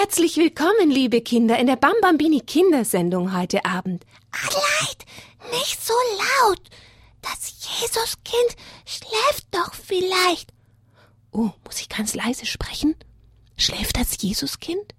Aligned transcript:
Herzlich 0.00 0.36
willkommen, 0.36 0.92
liebe 0.92 1.20
Kinder, 1.22 1.58
in 1.58 1.66
der 1.66 1.74
Bambambini 1.74 2.40
Kindersendung 2.40 3.36
heute 3.36 3.64
Abend. 3.64 4.06
Adelheid, 4.30 5.04
nicht 5.50 5.84
so 5.84 5.92
laut. 6.44 6.60
Das 7.20 7.52
Jesuskind 7.80 8.56
schläft 8.86 9.48
doch 9.50 9.74
vielleicht. 9.74 10.52
Oh, 11.32 11.50
muss 11.64 11.80
ich 11.80 11.88
ganz 11.88 12.14
leise 12.14 12.46
sprechen? 12.46 12.94
Schläft 13.56 13.96
das 13.96 14.22
Jesuskind? 14.22 14.94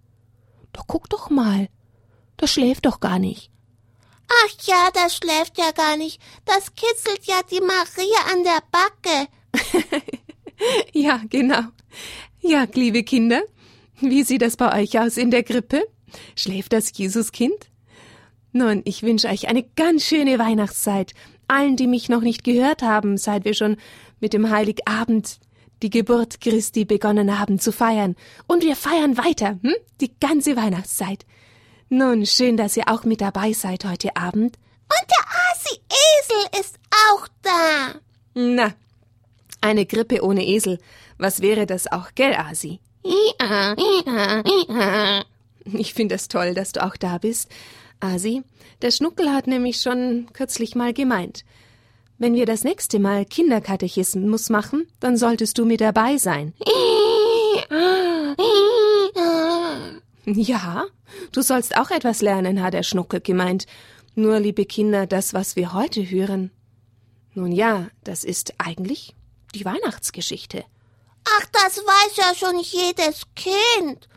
Doch 0.74 0.85
guck 0.85 1.10
doch 1.10 1.29
mal. 1.29 1.70
Das 2.36 2.52
schläft 2.52 2.86
doch 2.86 3.00
gar 3.00 3.20
nicht. 3.20 3.52
Ach 4.28 4.66
ja, 4.66 4.90
das 4.94 5.16
schläft 5.16 5.58
ja 5.58 5.72
gar 5.72 5.96
nicht. 5.96 6.22
Das 6.44 6.76
kitzelt 6.76 7.24
ja 7.24 7.40
die 7.50 7.62
Maria 7.62 8.34
an 8.34 8.44
der 8.44 8.62
Backe. 8.70 10.02
ja, 10.92 11.22
genau. 11.29 11.62
Ja, 12.42 12.68
liebe 12.74 13.04
Kinder, 13.04 13.42
wie 14.02 14.24
sieht 14.24 14.42
das 14.42 14.58
bei 14.58 14.81
euch 14.81 15.00
aus 15.00 15.18
in 15.18 15.31
der 15.31 15.44
Krippe? 15.44 15.84
Schläft 16.36 16.73
das 16.73 16.91
Jesuskind? 16.98 17.70
Nun, 18.52 18.81
ich 18.85 19.03
wünsche 19.03 19.27
euch 19.27 19.48
eine 19.48 19.63
ganz 19.76 20.03
schöne 20.03 20.40
Weihnachtszeit. 20.40 21.13
Allen, 21.48 21.76
die 21.76 21.88
mich 21.88 22.09
noch 22.09 22.21
nicht 22.21 22.43
gehört 22.43 22.81
haben, 22.81 23.17
seit 23.17 23.45
wir 23.45 23.54
schon 23.54 23.77
mit 24.20 24.34
dem 24.34 24.49
Heiligabend 24.49 25.40
die 25.81 25.90
Geburt 25.90 26.41
Christi 26.41 26.85
begonnen 26.85 27.40
haben 27.40 27.59
zu 27.59 27.71
feiern. 27.71 28.16
Und 28.48 28.63
wir 28.63 28.76
feiern 28.76 29.17
weiter, 29.17 29.59
hm? 29.62 29.76
Die 30.02 30.12
ganze 30.20 30.55
Weihnachtszeit. 30.55 31.26
Nun, 31.90 32.26
schön, 32.26 32.57
dass 32.57 32.77
ihr 32.77 32.88
auch 32.88 33.04
mit 33.04 33.21
dabei 33.21 33.54
seid 33.54 33.85
heute 33.85 34.16
Abend. 34.16 34.57
Und 34.90 35.09
der 35.09 35.26
Asi 35.52 35.79
Esel 35.90 36.59
ist 36.59 36.79
auch 37.12 37.27
da. 37.41 37.99
Na, 38.34 38.73
eine 39.62 39.85
Grippe 39.85 40.23
ohne 40.23 40.45
Esel. 40.45 40.79
Was 41.18 41.41
wäre 41.41 41.66
das 41.66 41.91
auch, 41.91 42.09
gell, 42.16 42.34
Asi? 42.35 42.79
Ich 45.73 45.94
finde 45.94 46.16
es 46.16 46.27
toll, 46.27 46.53
dass 46.53 46.71
du 46.71 46.84
auch 46.84 46.98
da 46.98 47.17
bist. 47.17 47.49
Asi, 47.99 48.43
der 48.82 48.91
Schnuckel 48.91 49.32
hat 49.32 49.48
nämlich 49.48 49.82
schon 49.82 50.27
kürzlich 50.34 50.76
mal 50.76 50.93
gemeint. 50.93 51.43
Wenn 52.18 52.34
wir 52.34 52.46
das 52.46 52.63
nächste 52.63 52.99
Mal 52.99 53.26
Kinderkatechismus 53.26 54.49
machen, 54.49 54.88
dann 54.99 55.18
solltest 55.18 55.57
du 55.57 55.65
mit 55.65 55.82
dabei 55.82 56.18
sein. 56.18 56.54
Ja, 60.26 60.85
du 61.32 61.41
sollst 61.41 61.77
auch 61.77 61.91
etwas 61.91 62.21
lernen, 62.21 62.62
hat 62.62 62.73
der 62.73 62.84
Schnuckel 62.84 63.21
gemeint. 63.21 63.66
Nur, 64.16 64.40
liebe 64.40 64.66
Kinder, 64.66 65.08
das, 65.08 65.34
was 65.34 65.56
wir 65.56 65.73
heute 65.73 66.10
hören. 66.10 66.52
Nun 67.34 67.52
ja, 67.52 67.88
das 68.04 68.23
ist 68.23 68.54
eigentlich 68.58 69.16
die 69.56 69.66
Weihnachtsgeschichte. 69.66 70.66
Ach, 71.25 71.45
das 71.52 71.78
weiß 71.78 72.17
ja 72.17 72.36
schon 72.36 72.59
jedes 72.59 73.23
Kind. 73.36 74.08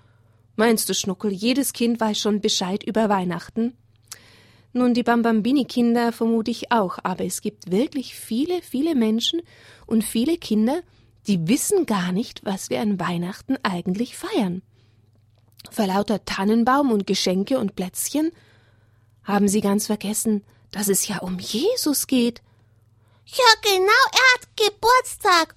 Meinst 0.56 0.88
du, 0.88 0.94
Schnuckel, 0.94 1.32
jedes 1.32 1.72
Kind 1.72 2.00
weiß 2.00 2.18
schon 2.18 2.40
Bescheid 2.40 2.82
über 2.84 3.08
Weihnachten? 3.08 3.76
Nun, 4.74 4.94
die 4.94 5.02
Bambambini-Kinder 5.02 6.12
vermute 6.12 6.50
ich 6.50 6.72
auch, 6.72 6.98
aber 7.02 7.24
es 7.24 7.42
gibt 7.42 7.70
wirklich 7.70 8.14
viele, 8.14 8.62
viele 8.62 8.94
Menschen 8.94 9.42
und 9.86 10.02
viele 10.02 10.38
Kinder, 10.38 10.82
die 11.26 11.46
wissen 11.46 11.84
gar 11.84 12.12
nicht, 12.12 12.44
was 12.44 12.70
wir 12.70 12.80
an 12.80 12.98
Weihnachten 12.98 13.56
eigentlich 13.62 14.16
feiern. 14.16 14.62
Vor 15.70 15.86
lauter 15.86 16.24
Tannenbaum 16.24 16.90
und 16.90 17.06
Geschenke 17.06 17.58
und 17.58 17.76
Plätzchen 17.76 18.32
haben 19.24 19.46
sie 19.48 19.60
ganz 19.60 19.86
vergessen, 19.86 20.42
dass 20.70 20.88
es 20.88 21.06
ja 21.06 21.18
um 21.18 21.38
Jesus 21.38 22.06
geht. 22.06 22.42
Ja, 23.26 23.44
genau, 23.62 24.02
er 24.12 24.34
hat 24.34 24.48
Geburtstag. 24.56 25.54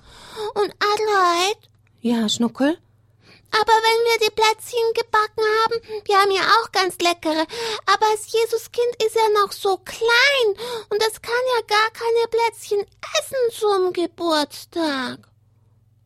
Und 0.53 0.73
Adelheid? 0.80 1.69
Ja, 2.02 2.30
Schnuckel? 2.30 2.77
Aber 3.52 3.71
wenn 3.71 4.19
wir 4.21 4.27
die 4.27 4.35
Plätzchen 4.35 4.94
gebacken 4.94 5.44
haben, 5.63 6.05
wir 6.05 6.17
haben 6.17 6.31
ja 6.31 6.41
auch 6.41 6.71
ganz 6.71 6.97
leckere, 6.99 7.45
aber 7.86 8.05
das 8.11 8.31
Jesuskind 8.31 9.03
ist 9.05 9.16
ja 9.16 9.41
noch 9.41 9.53
so 9.53 9.77
klein 9.77 10.66
und 10.89 11.02
es 11.08 11.21
kann 11.21 11.33
ja 11.55 11.66
gar 11.66 11.89
keine 11.91 12.27
Plätzchen 12.30 12.86
essen 13.20 13.58
zum 13.58 13.93
Geburtstag. 13.93 15.20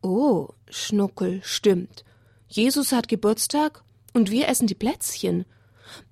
Oh, 0.02 0.48
Schnuckel, 0.68 1.40
stimmt. 1.42 2.04
Jesus 2.46 2.92
hat 2.92 3.08
Geburtstag 3.08 3.82
und 4.12 4.30
wir 4.30 4.48
essen 4.48 4.68
die 4.68 4.74
Plätzchen. 4.74 5.44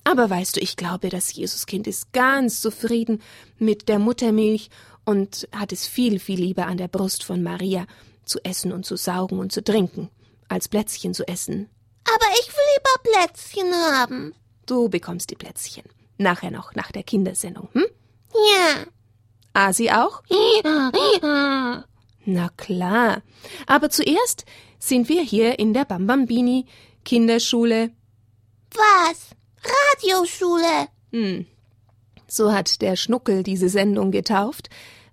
Aber 0.02 0.28
weißt 0.28 0.56
du, 0.56 0.60
ich 0.60 0.76
glaube, 0.76 1.08
das 1.08 1.32
Jesuskind 1.32 1.86
ist 1.86 2.12
ganz 2.12 2.60
zufrieden 2.60 3.22
mit 3.58 3.88
der 3.88 4.00
Muttermilch 4.00 4.70
und 5.08 5.48
hat 5.52 5.72
es 5.72 5.86
viel, 5.86 6.18
viel 6.18 6.38
lieber 6.38 6.66
an 6.66 6.76
der 6.76 6.88
Brust 6.88 7.24
von 7.24 7.42
Maria 7.42 7.86
zu 8.26 8.40
essen 8.44 8.72
und 8.72 8.84
zu 8.84 8.96
saugen 8.96 9.38
und 9.38 9.52
zu 9.52 9.64
trinken, 9.64 10.10
als 10.48 10.68
Plätzchen 10.68 11.14
zu 11.14 11.26
essen. 11.26 11.70
Aber 12.04 12.26
ich 12.38 12.48
will 12.48 12.64
lieber 12.76 13.10
Plätzchen 13.10 13.72
haben. 13.74 14.34
Du 14.66 14.90
bekommst 14.90 15.30
die 15.30 15.34
Plätzchen. 15.34 15.84
Nachher 16.18 16.50
noch, 16.50 16.74
nach 16.74 16.92
der 16.92 17.04
Kindersendung, 17.04 17.70
hm? 17.72 17.86
Ja. 18.34 18.84
Asi 19.54 19.90
auch? 19.90 20.22
Ja, 20.28 20.92
ja. 21.22 21.84
Na 22.26 22.50
klar. 22.58 23.22
Aber 23.66 23.88
zuerst 23.88 24.44
sind 24.78 25.08
wir 25.08 25.22
hier 25.22 25.58
in 25.58 25.72
der 25.72 25.86
Bambambini 25.86 26.66
Kinderschule. 27.06 27.92
Was? 28.72 29.30
Radioschule. 29.64 30.88
Hm. 31.12 31.46
So 32.26 32.52
hat 32.52 32.82
der 32.82 32.96
Schnuckel 32.96 33.42
diese 33.42 33.70
Sendung 33.70 34.10
getauft, 34.10 34.68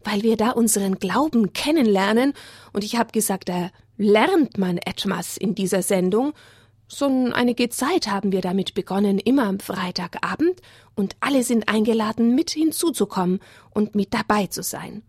weil 0.05 0.23
wir 0.23 0.37
da 0.37 0.51
unseren 0.51 0.99
Glauben 0.99 1.51
kennenlernen, 1.51 2.33
und 2.71 2.83
ich 2.83 2.95
habe 2.95 3.11
gesagt, 3.11 3.49
da 3.49 3.71
lernt 3.97 4.57
man 4.57 4.77
etwas 4.77 5.35
in 5.35 5.55
dieser 5.55 5.81
Sendung. 5.81 6.33
Schon 6.87 7.33
einige 7.33 7.69
Zeit 7.69 8.07
haben 8.07 8.31
wir 8.31 8.41
damit 8.41 8.75
begonnen, 8.75 9.19
immer 9.19 9.47
am 9.47 9.59
Freitagabend, 9.59 10.61
und 10.95 11.15
alle 11.19 11.43
sind 11.43 11.67
eingeladen, 11.67 12.35
mit 12.35 12.51
hinzuzukommen 12.51 13.39
und 13.71 13.95
mit 13.95 14.13
dabei 14.13 14.47
zu 14.47 14.63
sein. 14.63 15.01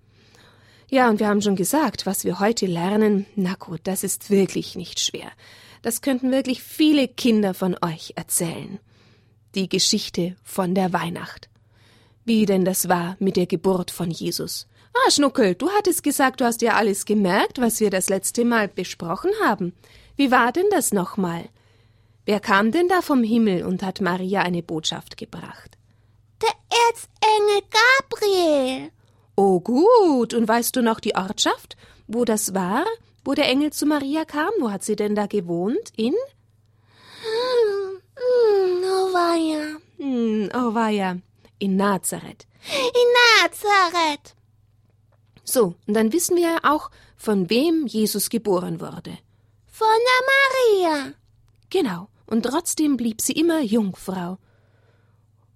Ja, 0.89 1.11
und 1.11 1.21
wir 1.21 1.29
haben 1.29 1.43
schon 1.43 1.57
gesagt, 1.57 2.07
was 2.07 2.25
wir 2.25 2.41
heute 2.41 2.67
lernen, 2.67 3.27
na 3.35 3.55
gut, 3.55 3.81
das 3.85 4.05
ist 4.05 4.31
wirklich 4.31 4.77
nicht 4.77 5.01
schwer. 5.01 5.31
Das 5.83 6.01
könnten 6.01 6.31
wirklich 6.31 6.63
viele 6.63 7.07
Kinder 7.07 7.55
von 7.55 7.77
euch 7.83 8.15
erzählen. 8.17 8.79
Die 9.55 9.69
Geschichte 9.69 10.37
von 10.43 10.75
der 10.75 10.93
Weihnacht. 10.93 11.49
Wie 12.25 12.47
denn 12.47 12.65
das 12.65 12.89
war 12.89 13.17
mit 13.19 13.37
der 13.37 13.47
Geburt 13.47 13.91
von 13.91 14.11
Jesus. 14.11 14.69
Ah, 15.05 15.11
Schnuckel, 15.11 15.55
du 15.55 15.71
hattest 15.71 16.03
gesagt, 16.03 16.41
du 16.41 16.45
hast 16.45 16.63
ja 16.63 16.75
alles 16.75 17.05
gemerkt, 17.05 17.61
was 17.61 17.81
wir 17.81 17.91
das 17.91 18.09
letzte 18.09 18.45
Mal 18.45 18.69
besprochen 18.69 19.31
haben. 19.45 19.75
Wie 20.17 20.31
war 20.31 20.53
denn 20.53 20.67
das 20.71 20.93
nochmal? 20.93 21.49
Wer 22.25 22.41
kam 22.41 22.73
denn 22.73 22.89
da 22.89 23.03
vom 23.03 23.23
Himmel 23.23 23.65
und 23.65 23.83
hat 23.83 24.01
Maria 24.01 24.43
eine 24.43 24.63
Botschaft 24.63 25.17
gebracht? 25.17 25.77
Der 26.43 26.55
Erzengel 26.89 27.63
Gabriel. 27.71 28.91
Oh 29.37 29.61
gut, 29.61 30.35
und 30.35 30.49
weißt 30.49 30.75
du 30.75 30.83
noch 30.83 30.99
die 31.01 31.15
Ortschaft, 31.15 31.77
wo 32.07 32.25
das 32.25 32.55
war, 32.55 32.85
wo 33.25 33.35
der 33.35 33.49
Engel 33.49 33.73
zu 33.73 33.87
Maria 33.87 34.25
kam? 34.25 34.51
Wo 34.61 34.71
hat 34.71 34.83
sie 34.83 34.97
denn 34.97 35.15
da 35.15 35.27
gewohnt? 35.27 35.93
In? 35.97 36.15
Hm, 37.23 38.01
hm, 38.17 38.85
oh 38.85 39.13
weia. 39.13 39.77
Hm, 39.99 40.51
oh 40.55 40.75
weia. 40.75 41.19
In 41.59 41.77
Nazareth. 41.77 42.47
In 42.73 43.43
Nazareth. 43.43 44.35
So, 45.49 45.77
und 45.87 45.95
dann 45.95 46.13
wissen 46.13 46.37
wir 46.37 46.51
ja 46.51 46.59
auch, 46.65 46.91
von 47.17 47.49
wem 47.49 47.87
Jesus 47.87 48.29
geboren 48.31 48.81
wurde. 48.81 49.17
Von 49.67 49.87
der 49.89 50.91
Maria. 50.91 51.13
Genau, 51.71 52.09
und 52.27 52.43
trotzdem 52.43 52.97
blieb 52.97 53.21
sie 53.21 53.33
immer 53.33 53.61
Jungfrau. 53.61 54.39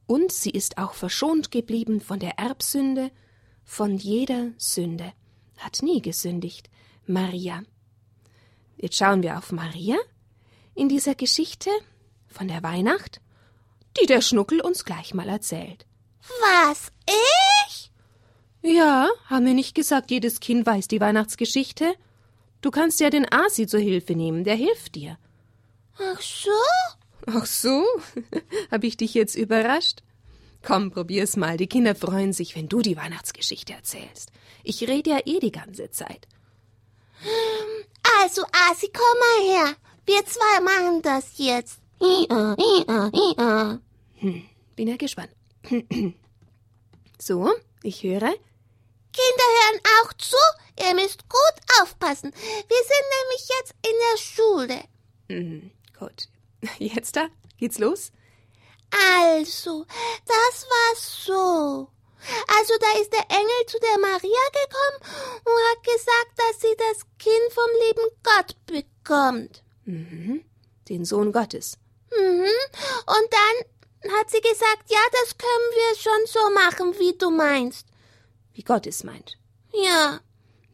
Und 0.06 0.32
sie 0.32 0.50
ist 0.50 0.78
auch 0.78 0.94
verschont 0.94 1.50
geblieben 1.50 2.00
von 2.00 2.20
der 2.20 2.38
Erbsünde, 2.38 3.10
von 3.64 3.96
jeder 3.96 4.52
Sünde, 4.58 5.12
hat 5.58 5.82
nie 5.82 6.00
gesündigt. 6.00 6.70
Maria. 7.06 7.62
Jetzt 8.76 8.96
schauen 8.96 9.22
wir 9.22 9.38
auf 9.38 9.52
Maria 9.52 9.96
in 10.74 10.88
dieser 10.88 11.14
Geschichte 11.14 11.70
von 12.28 12.48
der 12.48 12.62
Weihnacht, 12.62 13.20
die 14.00 14.06
der 14.06 14.20
Schnuckel 14.20 14.60
uns 14.60 14.84
gleich 14.84 15.14
mal 15.14 15.28
erzählt. 15.28 15.86
Was? 16.40 16.92
Ich? 17.08 17.49
Ja, 18.62 19.08
haben 19.26 19.46
wir 19.46 19.54
nicht 19.54 19.74
gesagt, 19.74 20.10
jedes 20.10 20.40
Kind 20.40 20.66
weiß 20.66 20.88
die 20.88 21.00
Weihnachtsgeschichte? 21.00 21.94
Du 22.60 22.70
kannst 22.70 23.00
ja 23.00 23.08
den 23.08 23.30
Asi 23.32 23.66
zur 23.66 23.80
Hilfe 23.80 24.14
nehmen, 24.14 24.44
der 24.44 24.54
hilft 24.54 24.94
dir. 24.94 25.18
Ach 25.98 26.20
so? 26.20 26.50
Ach 27.26 27.46
so? 27.46 27.84
Hab 28.70 28.84
ich 28.84 28.96
dich 28.96 29.14
jetzt 29.14 29.34
überrascht? 29.34 30.02
Komm, 30.62 30.90
probier's 30.90 31.36
mal. 31.36 31.56
Die 31.56 31.68
Kinder 31.68 31.94
freuen 31.94 32.34
sich, 32.34 32.54
wenn 32.54 32.68
du 32.68 32.80
die 32.82 32.96
Weihnachtsgeschichte 32.96 33.72
erzählst. 33.72 34.30
Ich 34.62 34.86
rede 34.86 35.10
ja 35.10 35.20
eh 35.24 35.40
die 35.40 35.52
ganze 35.52 35.90
Zeit. 35.90 36.28
Also, 38.20 38.42
Asi, 38.70 38.90
komm 38.92 39.18
mal 39.18 39.54
her. 39.54 39.76
Wir 40.04 40.24
zwei 40.26 40.60
machen 40.60 41.02
das 41.02 41.38
jetzt. 41.38 41.80
Hm, 44.16 44.42
bin 44.76 44.88
ja 44.88 44.96
gespannt. 44.96 45.30
So, 47.22 47.50
ich 47.82 48.02
höre. 48.02 48.32
Kinder 49.12 49.44
hören 49.58 49.80
auch 50.00 50.12
zu. 50.14 50.36
Ihr 50.78 50.94
müsst 50.94 51.28
gut 51.28 51.80
aufpassen. 51.80 52.32
Wir 52.32 52.82
sind 52.90 53.06
nämlich 53.18 53.48
jetzt 53.58 53.74
in 53.86 53.92
der 54.10 54.18
Schule. 54.18 54.84
Hm, 55.28 55.70
gut. 55.98 56.28
Jetzt 56.78 57.16
da? 57.16 57.28
Geht's 57.58 57.78
los? 57.78 58.12
Also, 58.90 59.86
das 60.26 60.66
war 60.68 60.96
so. 60.96 61.88
Also 62.58 62.74
da 62.78 63.00
ist 63.00 63.12
der 63.12 63.24
Engel 63.30 63.66
zu 63.66 63.78
der 63.80 63.98
Maria 63.98 64.44
gekommen 64.52 65.40
und 65.44 65.70
hat 65.70 65.82
gesagt, 65.84 66.32
dass 66.36 66.60
sie 66.60 66.76
das 66.76 67.06
Kind 67.18 67.52
vom 67.52 67.70
lieben 67.86 68.10
Gott 68.22 68.56
bekommt. 68.66 69.62
Mhm. 69.84 70.44
Den 70.88 71.04
Sohn 71.04 71.32
Gottes. 71.32 71.78
Mhm. 72.10 72.44
Und 73.06 73.28
dann 73.30 74.12
hat 74.18 74.30
sie 74.30 74.40
gesagt, 74.40 74.90
ja, 74.90 74.98
das 75.12 75.38
können 75.38 75.70
wir 75.72 75.96
schon 75.96 76.26
so 76.26 76.50
machen, 76.50 76.98
wie 76.98 77.16
du 77.16 77.30
meinst. 77.30 77.86
Wie 78.60 78.64
Gott 78.64 78.86
es 78.86 79.04
meint. 79.04 79.38
Ja. 79.72 80.20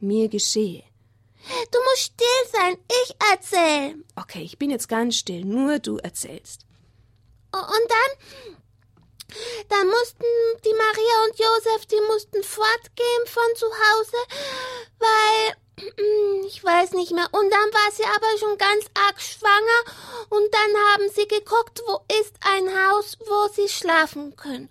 Mir 0.00 0.28
geschehe. 0.28 0.82
Du 1.70 1.78
musst 1.84 2.02
still 2.02 2.42
sein, 2.52 2.76
ich 3.04 3.14
erzähl. 3.30 4.04
Okay, 4.16 4.42
ich 4.42 4.58
bin 4.58 4.70
jetzt 4.70 4.88
ganz 4.88 5.14
still, 5.14 5.44
nur 5.44 5.78
du 5.78 5.96
erzählst. 5.98 6.66
Und 7.52 7.88
dann 7.88 8.56
dann 9.68 9.86
mussten 9.86 10.24
die 10.64 10.74
Maria 10.74 11.16
und 11.26 11.38
Josef, 11.38 11.86
die 11.86 12.00
mussten 12.08 12.42
fortgehen 12.42 13.26
von 13.26 13.54
zu 13.54 13.66
Hause, 13.66 14.16
weil 14.98 15.56
ich 16.46 16.62
weiß 16.62 16.92
nicht 16.92 17.12
mehr. 17.12 17.28
Und 17.32 17.50
dann 17.50 17.70
war 17.72 17.92
sie 17.92 18.04
aber 18.04 18.38
schon 18.38 18.58
ganz 18.58 18.86
arg 18.94 19.20
schwanger 19.20 19.80
und 20.30 20.52
dann 20.52 20.82
haben 20.92 21.08
sie 21.14 21.28
geguckt, 21.28 21.82
wo 21.86 22.00
ist 22.20 22.34
ein 22.40 22.68
Haus, 22.68 23.18
wo 23.20 23.48
sie 23.52 23.68
schlafen 23.68 24.34
können. 24.36 24.68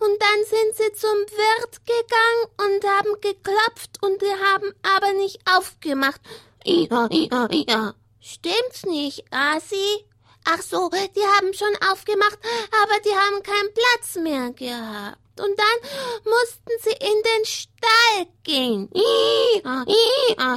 Und 0.00 0.22
dann 0.22 0.44
sind 0.44 0.76
sie 0.76 0.92
zum 0.94 1.10
Wirt 1.10 1.80
gegangen 1.86 2.74
und 2.74 2.84
haben 2.84 3.20
geklopft 3.20 4.02
und 4.02 4.20
die 4.20 4.26
haben 4.26 4.74
aber 4.82 5.12
nicht 5.12 5.40
aufgemacht. 5.56 6.20
Ja, 6.64 7.08
ja, 7.10 7.48
ja. 7.50 7.94
Stimmt's 8.20 8.84
nicht, 8.84 9.24
Asi? 9.30 10.04
Ach 10.44 10.62
so, 10.62 10.88
die 10.90 11.26
haben 11.36 11.52
schon 11.52 11.74
aufgemacht, 11.90 12.38
aber 12.82 13.00
die 13.04 13.14
haben 13.14 13.42
keinen 13.42 13.74
Platz 13.74 14.16
mehr 14.16 14.50
gehabt. 14.52 15.18
Und 15.40 15.58
dann 15.58 15.90
mussten 16.24 16.72
sie 16.82 16.90
in 16.90 17.22
den 17.22 17.44
Stall 17.44 18.26
gehen. 18.42 18.90
Ia, 18.92 19.84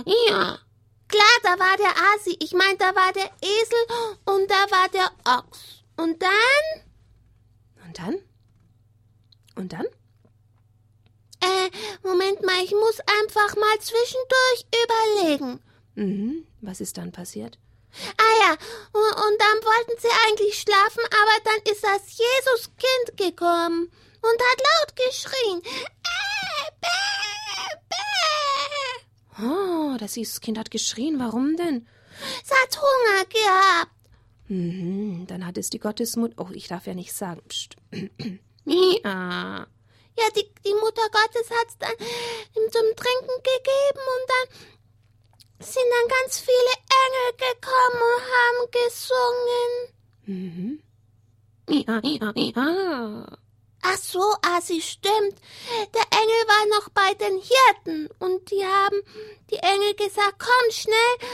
ia. 0.06 0.60
Klar, 1.08 1.38
da 1.44 1.60
war 1.60 1.78
der 1.78 1.94
Asi, 2.16 2.38
ich 2.40 2.54
meine, 2.54 2.78
da 2.78 2.96
war 2.96 3.12
der 3.12 3.30
Esel 3.42 4.14
und 4.26 4.50
da 4.50 4.72
war 4.72 4.88
der 4.90 5.12
Ochs. 5.26 5.84
Und 5.98 6.22
dann? 6.22 6.32
Und 7.86 8.00
dann? 8.00 8.18
Und 9.56 9.74
dann? 9.74 9.86
Äh, 11.42 11.70
Moment 12.04 12.44
mal, 12.44 12.64
ich 12.64 12.72
muss 12.72 13.00
einfach 13.20 13.56
mal 13.56 13.80
zwischendurch 13.80 14.66
überlegen. 14.84 15.62
Mhm, 15.96 16.48
was 16.62 16.80
ist 16.80 16.98
dann 16.98 17.12
passiert? 17.12 17.58
Ah 18.18 18.48
ja, 18.48 18.52
und, 18.94 19.42
dann 19.42 19.64
wollten 19.64 20.00
sie 20.00 20.08
eigentlich 20.28 20.62
schlafen, 20.62 21.04
aber 21.04 21.44
dann 21.44 21.74
ist 21.74 21.84
das 21.84 22.18
Jesuskind 22.18 23.18
gekommen 23.18 23.92
und 24.22 24.42
hat 24.42 24.60
laut 24.60 24.96
geschrien. 24.96 25.62
Äh, 25.64 26.72
bäh, 26.82 27.78
bäh. 27.90 29.46
Oh, 29.46 29.98
das 29.98 30.16
Jesuskind 30.16 30.58
hat 30.58 30.72
geschrien. 30.72 31.20
Warum 31.20 31.58
denn? 31.58 31.88
Es 32.44 32.52
hat 32.52 32.80
Hunger 32.82 33.26
gehabt. 33.26 33.92
Mhm, 34.48 35.26
dann 35.28 35.46
hat 35.46 35.58
es 35.58 35.70
die 35.70 35.80
Gottesmutter. 35.80 36.36
Oh, 36.38 36.50
ich 36.54 36.68
darf 36.68 36.86
ja 36.86 36.94
nicht 36.94 37.14
sagen. 37.14 37.42
Psst. 37.48 37.78
ja. 38.66 39.68
Ja, 40.18 40.26
die, 40.36 40.46
die 40.66 40.74
Mutter 40.74 41.08
Gottes 41.10 41.50
hat 41.50 41.68
es 41.70 41.78
dann 41.80 41.92
ihm 41.92 42.72
zum 42.72 42.96
Trinken 42.96 43.38
gegeben 43.44 44.04
und 44.14 44.30
dann 44.30 44.46
sind 45.66 45.86
dann 45.90 46.08
ganz 46.20 46.40
viele 46.40 46.74
Engel 47.02 47.32
gekommen 47.54 48.02
und 48.12 48.24
haben 48.36 48.62
gesungen. 48.90 49.72
Mhm. 50.26 50.84
Ja, 51.70 52.02
ja, 52.04 52.34
ja. 52.36 53.38
Ach 53.84 53.98
so, 53.98 54.24
Asi, 54.42 54.82
stimmt. 54.82 55.36
Der 55.94 56.06
Engel 56.12 56.48
war 56.48 56.80
noch 56.80 56.90
bei 56.90 57.14
den 57.16 57.42
Hirten 57.42 58.10
und 58.20 58.52
die 58.52 58.64
haben 58.66 59.02
die 59.50 59.58
Engel 59.58 59.96
gesagt, 59.96 60.36
komm 60.40 60.72
schnell, 60.72 61.30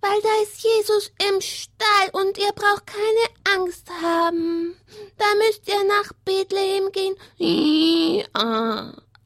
weil 0.00 0.20
da 0.22 0.42
ist 0.42 0.62
Jesus 0.62 1.10
im 1.28 1.40
Stall 1.40 2.10
und 2.12 2.38
ihr 2.38 2.52
braucht 2.52 2.86
keine 2.86 3.56
Angst 3.56 3.88
haben. 4.02 4.76
Da 5.16 5.24
müsst 5.36 5.66
ihr 5.68 5.84
nach 5.84 6.12
Bethlehem 6.24 6.92
gehen. 6.92 7.16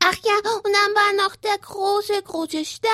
Ach 0.05 0.17
ja, 0.25 0.35
und 0.37 0.65
dann 0.65 0.95
war 0.95 1.25
noch 1.25 1.37
der 1.37 1.59
große, 1.59 2.23
große 2.23 2.65
Stern 2.65 2.93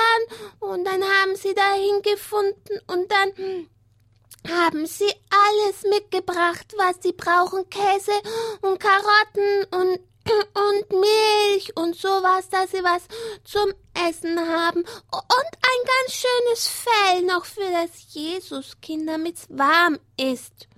und 0.61 0.85
dann 0.85 1.03
haben 1.03 1.37
sie 1.37 1.55
dahin 1.55 2.03
gefunden 2.03 2.81
und 2.87 3.11
dann 3.11 3.69
haben 4.46 4.87
sie 4.87 5.11
alles 5.31 5.82
mitgebracht, 5.90 6.75
was 6.76 6.96
sie 7.02 7.12
brauchen, 7.12 7.69
Käse 7.70 8.12
und 8.62 8.79
Karotten 8.79 9.64
und 9.70 10.00
und 10.55 10.90
Milch 10.90 11.76
und 11.76 11.96
sowas, 11.96 12.49
dass 12.50 12.70
sie 12.70 12.82
was 12.82 13.02
zum 13.44 13.73
Essen 13.94 14.38
haben. 14.38 14.81
Und 14.81 15.50
ein 15.62 15.82
ganz 15.87 16.12
schönes 16.12 16.69
Fell 16.69 17.23
noch 17.23 17.44
für 17.44 17.70
das 17.70 18.12
Jesuskind, 18.12 19.08
damit's 19.08 19.46
warm 19.49 19.99
ist. 20.19 20.69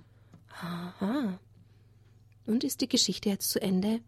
Aha. 0.61 1.39
Und 2.45 2.63
ist 2.63 2.81
die 2.81 2.89
Geschichte 2.89 3.29
jetzt 3.29 3.49
zu 3.49 3.61
Ende? 3.61 4.01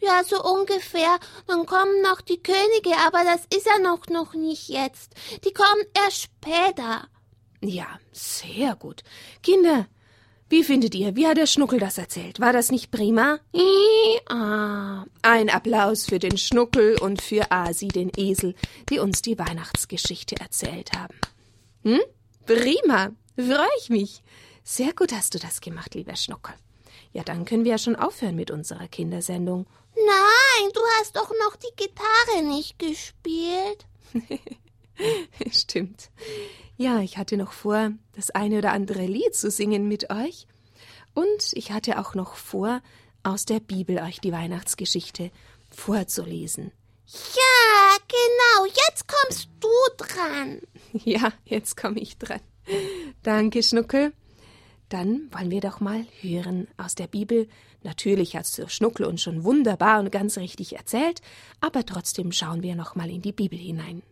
Ja, 0.00 0.22
so 0.22 0.42
ungefähr. 0.42 1.18
Dann 1.46 1.66
kommen 1.66 2.02
noch 2.02 2.20
die 2.20 2.42
Könige, 2.42 2.96
aber 3.06 3.24
das 3.24 3.44
ist 3.54 3.66
ja 3.66 3.78
noch, 3.78 4.06
noch 4.06 4.34
nicht 4.34 4.68
jetzt. 4.68 5.14
Die 5.44 5.52
kommen 5.52 5.84
erst 5.94 6.22
später. 6.22 7.08
Ja, 7.60 7.86
sehr 8.12 8.76
gut. 8.76 9.02
Kinder, 9.42 9.86
wie 10.48 10.64
findet 10.64 10.94
ihr, 10.94 11.14
wie 11.14 11.26
hat 11.26 11.36
der 11.36 11.46
Schnuckel 11.46 11.78
das 11.78 11.98
erzählt? 11.98 12.40
War 12.40 12.52
das 12.52 12.70
nicht 12.70 12.90
prima? 12.90 13.38
Ein 15.22 15.50
Applaus 15.50 16.06
für 16.06 16.18
den 16.18 16.38
Schnuckel 16.38 16.98
und 17.00 17.20
für 17.20 17.50
Asi, 17.50 17.88
den 17.88 18.10
Esel, 18.16 18.54
die 18.88 18.98
uns 18.98 19.20
die 19.20 19.38
Weihnachtsgeschichte 19.38 20.36
erzählt 20.36 20.92
haben. 20.96 21.14
Hm? 21.82 22.00
Prima. 22.46 23.10
Freue 23.36 23.68
ich 23.80 23.90
mich. 23.90 24.22
Sehr 24.64 24.94
gut 24.94 25.12
hast 25.12 25.34
du 25.34 25.38
das 25.38 25.60
gemacht, 25.60 25.94
lieber 25.94 26.16
Schnuckel. 26.16 26.54
Ja, 27.12 27.24
dann 27.24 27.44
können 27.44 27.64
wir 27.64 27.72
ja 27.72 27.78
schon 27.78 27.96
aufhören 27.96 28.36
mit 28.36 28.50
unserer 28.50 28.88
Kindersendung. 28.88 29.66
Nein, 29.94 30.70
du 30.72 30.80
hast 30.98 31.16
doch 31.16 31.30
noch 31.30 31.56
die 31.56 31.76
Gitarre 31.76 32.42
nicht 32.44 32.78
gespielt. 32.78 33.86
Stimmt. 35.50 36.10
Ja, 36.76 37.00
ich 37.00 37.18
hatte 37.18 37.36
noch 37.36 37.52
vor, 37.52 37.92
das 38.14 38.30
eine 38.30 38.58
oder 38.58 38.72
andere 38.72 39.06
Lied 39.06 39.34
zu 39.34 39.50
singen 39.50 39.88
mit 39.88 40.10
euch. 40.10 40.46
Und 41.14 41.52
ich 41.52 41.72
hatte 41.72 41.98
auch 41.98 42.14
noch 42.14 42.36
vor, 42.36 42.80
aus 43.22 43.44
der 43.44 43.60
Bibel 43.60 43.98
euch 43.98 44.20
die 44.20 44.32
Weihnachtsgeschichte 44.32 45.30
vorzulesen. 45.70 46.72
Ja, 47.06 47.96
genau, 48.06 48.72
jetzt 48.86 49.06
kommst 49.08 49.48
du 49.60 49.68
dran. 49.96 50.60
Ja, 51.04 51.32
jetzt 51.44 51.76
komme 51.76 52.00
ich 52.00 52.16
dran. 52.16 52.40
Danke, 53.22 53.62
Schnuckel. 53.62 54.14
Dann 54.88 55.28
wollen 55.32 55.50
wir 55.50 55.60
doch 55.60 55.80
mal 55.80 56.06
hören 56.20 56.66
aus 56.78 56.94
der 56.94 57.08
Bibel. 57.08 57.46
Natürlich 57.82 58.36
hat 58.36 58.46
Schnuckel 58.68 59.04
uns 59.04 59.20
schon 59.20 59.44
wunderbar 59.44 60.00
und 60.00 60.10
ganz 60.10 60.38
richtig 60.38 60.76
erzählt, 60.76 61.20
aber 61.60 61.84
trotzdem 61.84 62.32
schauen 62.32 62.62
wir 62.62 62.74
noch 62.74 62.94
mal 62.94 63.10
in 63.10 63.20
die 63.20 63.32
Bibel 63.32 63.58
hinein. 63.58 64.02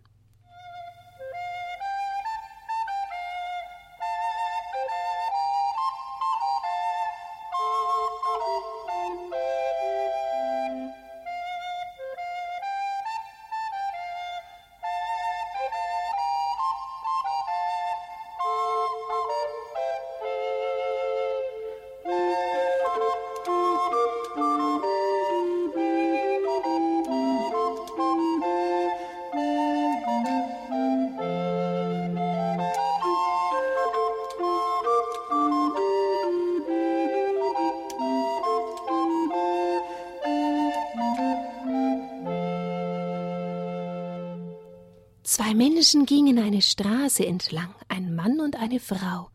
Zwei 45.36 45.52
Menschen 45.52 46.06
gingen 46.06 46.38
eine 46.38 46.62
Straße 46.62 47.26
entlang, 47.26 47.74
ein 47.88 48.14
Mann 48.14 48.40
und 48.40 48.56
eine 48.56 48.80
Frau. 48.80 49.28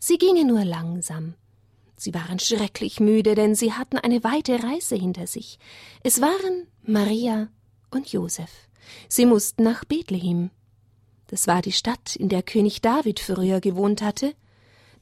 Sie 0.00 0.18
gingen 0.18 0.48
nur 0.48 0.64
langsam. 0.64 1.34
Sie 1.96 2.12
waren 2.12 2.40
schrecklich 2.40 2.98
müde, 2.98 3.36
denn 3.36 3.54
sie 3.54 3.72
hatten 3.72 3.98
eine 3.98 4.24
weite 4.24 4.60
Reise 4.60 4.96
hinter 4.96 5.28
sich. 5.28 5.60
Es 6.02 6.20
waren 6.20 6.66
Maria 6.82 7.46
und 7.92 8.08
Josef. 8.08 8.50
Sie 9.08 9.26
mussten 9.26 9.62
nach 9.62 9.84
Bethlehem. 9.84 10.50
Das 11.28 11.46
war 11.46 11.62
die 11.62 11.70
Stadt, 11.70 12.16
in 12.16 12.28
der 12.28 12.42
König 12.42 12.80
David 12.80 13.20
früher 13.20 13.60
gewohnt 13.60 14.02
hatte. 14.02 14.34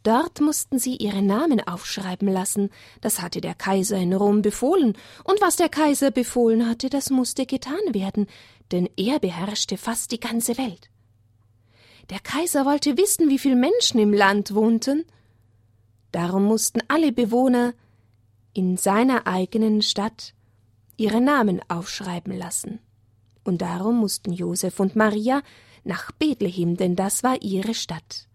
Dort 0.02 0.40
mussten 0.40 0.78
sie 0.78 0.96
ihre 0.96 1.20
Namen 1.20 1.66
aufschreiben 1.66 2.28
lassen, 2.28 2.68
das 3.00 3.22
hatte 3.22 3.40
der 3.40 3.54
Kaiser 3.54 3.96
in 3.96 4.12
Rom 4.12 4.40
befohlen, 4.40 4.96
und 5.24 5.40
was 5.40 5.56
der 5.56 5.68
Kaiser 5.68 6.12
befohlen 6.12 6.68
hatte, 6.68 6.90
das 6.90 7.10
musste 7.10 7.44
getan 7.44 7.80
werden, 7.90 8.28
denn 8.72 8.88
er 8.96 9.18
beherrschte 9.18 9.76
fast 9.76 10.12
die 10.12 10.20
ganze 10.20 10.58
Welt. 10.58 10.90
Der 12.10 12.20
Kaiser 12.20 12.64
wollte 12.64 12.96
wissen, 12.96 13.28
wie 13.28 13.38
viele 13.38 13.56
Menschen 13.56 13.98
im 13.98 14.12
Land 14.12 14.54
wohnten. 14.54 15.04
Darum 16.12 16.44
mussten 16.44 16.80
alle 16.88 17.12
Bewohner 17.12 17.74
in 18.52 18.76
seiner 18.76 19.26
eigenen 19.26 19.82
Stadt 19.82 20.34
ihre 20.96 21.20
Namen 21.20 21.60
aufschreiben 21.68 22.36
lassen. 22.36 22.78
Und 23.44 23.60
darum 23.60 23.98
mussten 23.98 24.32
Josef 24.32 24.80
und 24.80 24.96
Maria 24.96 25.42
nach 25.84 26.10
Bethlehem, 26.12 26.76
denn 26.76 26.96
das 26.96 27.22
war 27.22 27.42
ihre 27.42 27.74
Stadt. 27.74 28.28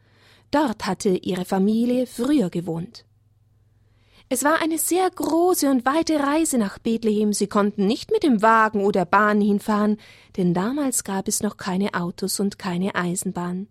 Dort 0.51 0.85
hatte 0.85 1.09
ihre 1.09 1.45
Familie 1.45 2.07
früher 2.07 2.49
gewohnt. 2.49 3.05
Es 4.33 4.45
war 4.45 4.61
eine 4.61 4.77
sehr 4.77 5.09
große 5.09 5.69
und 5.69 5.85
weite 5.85 6.17
Reise 6.21 6.57
nach 6.57 6.79
Bethlehem. 6.79 7.33
Sie 7.33 7.47
konnten 7.47 7.85
nicht 7.85 8.11
mit 8.11 8.23
dem 8.23 8.41
Wagen 8.41 8.85
oder 8.85 9.03
Bahn 9.03 9.41
hinfahren, 9.41 9.97
denn 10.37 10.53
damals 10.53 11.03
gab 11.03 11.27
es 11.27 11.43
noch 11.43 11.57
keine 11.57 11.95
Autos 11.95 12.39
und 12.39 12.57
keine 12.57 12.95
Eisenbahn. 12.95 13.67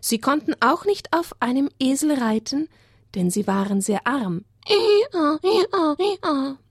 Sie 0.00 0.18
konnten 0.18 0.54
auch 0.60 0.84
nicht 0.84 1.12
auf 1.12 1.34
einem 1.40 1.68
Esel 1.80 2.12
reiten, 2.12 2.68
denn 3.16 3.28
sie 3.30 3.48
waren 3.48 3.80
sehr 3.80 4.06
arm. 4.06 4.44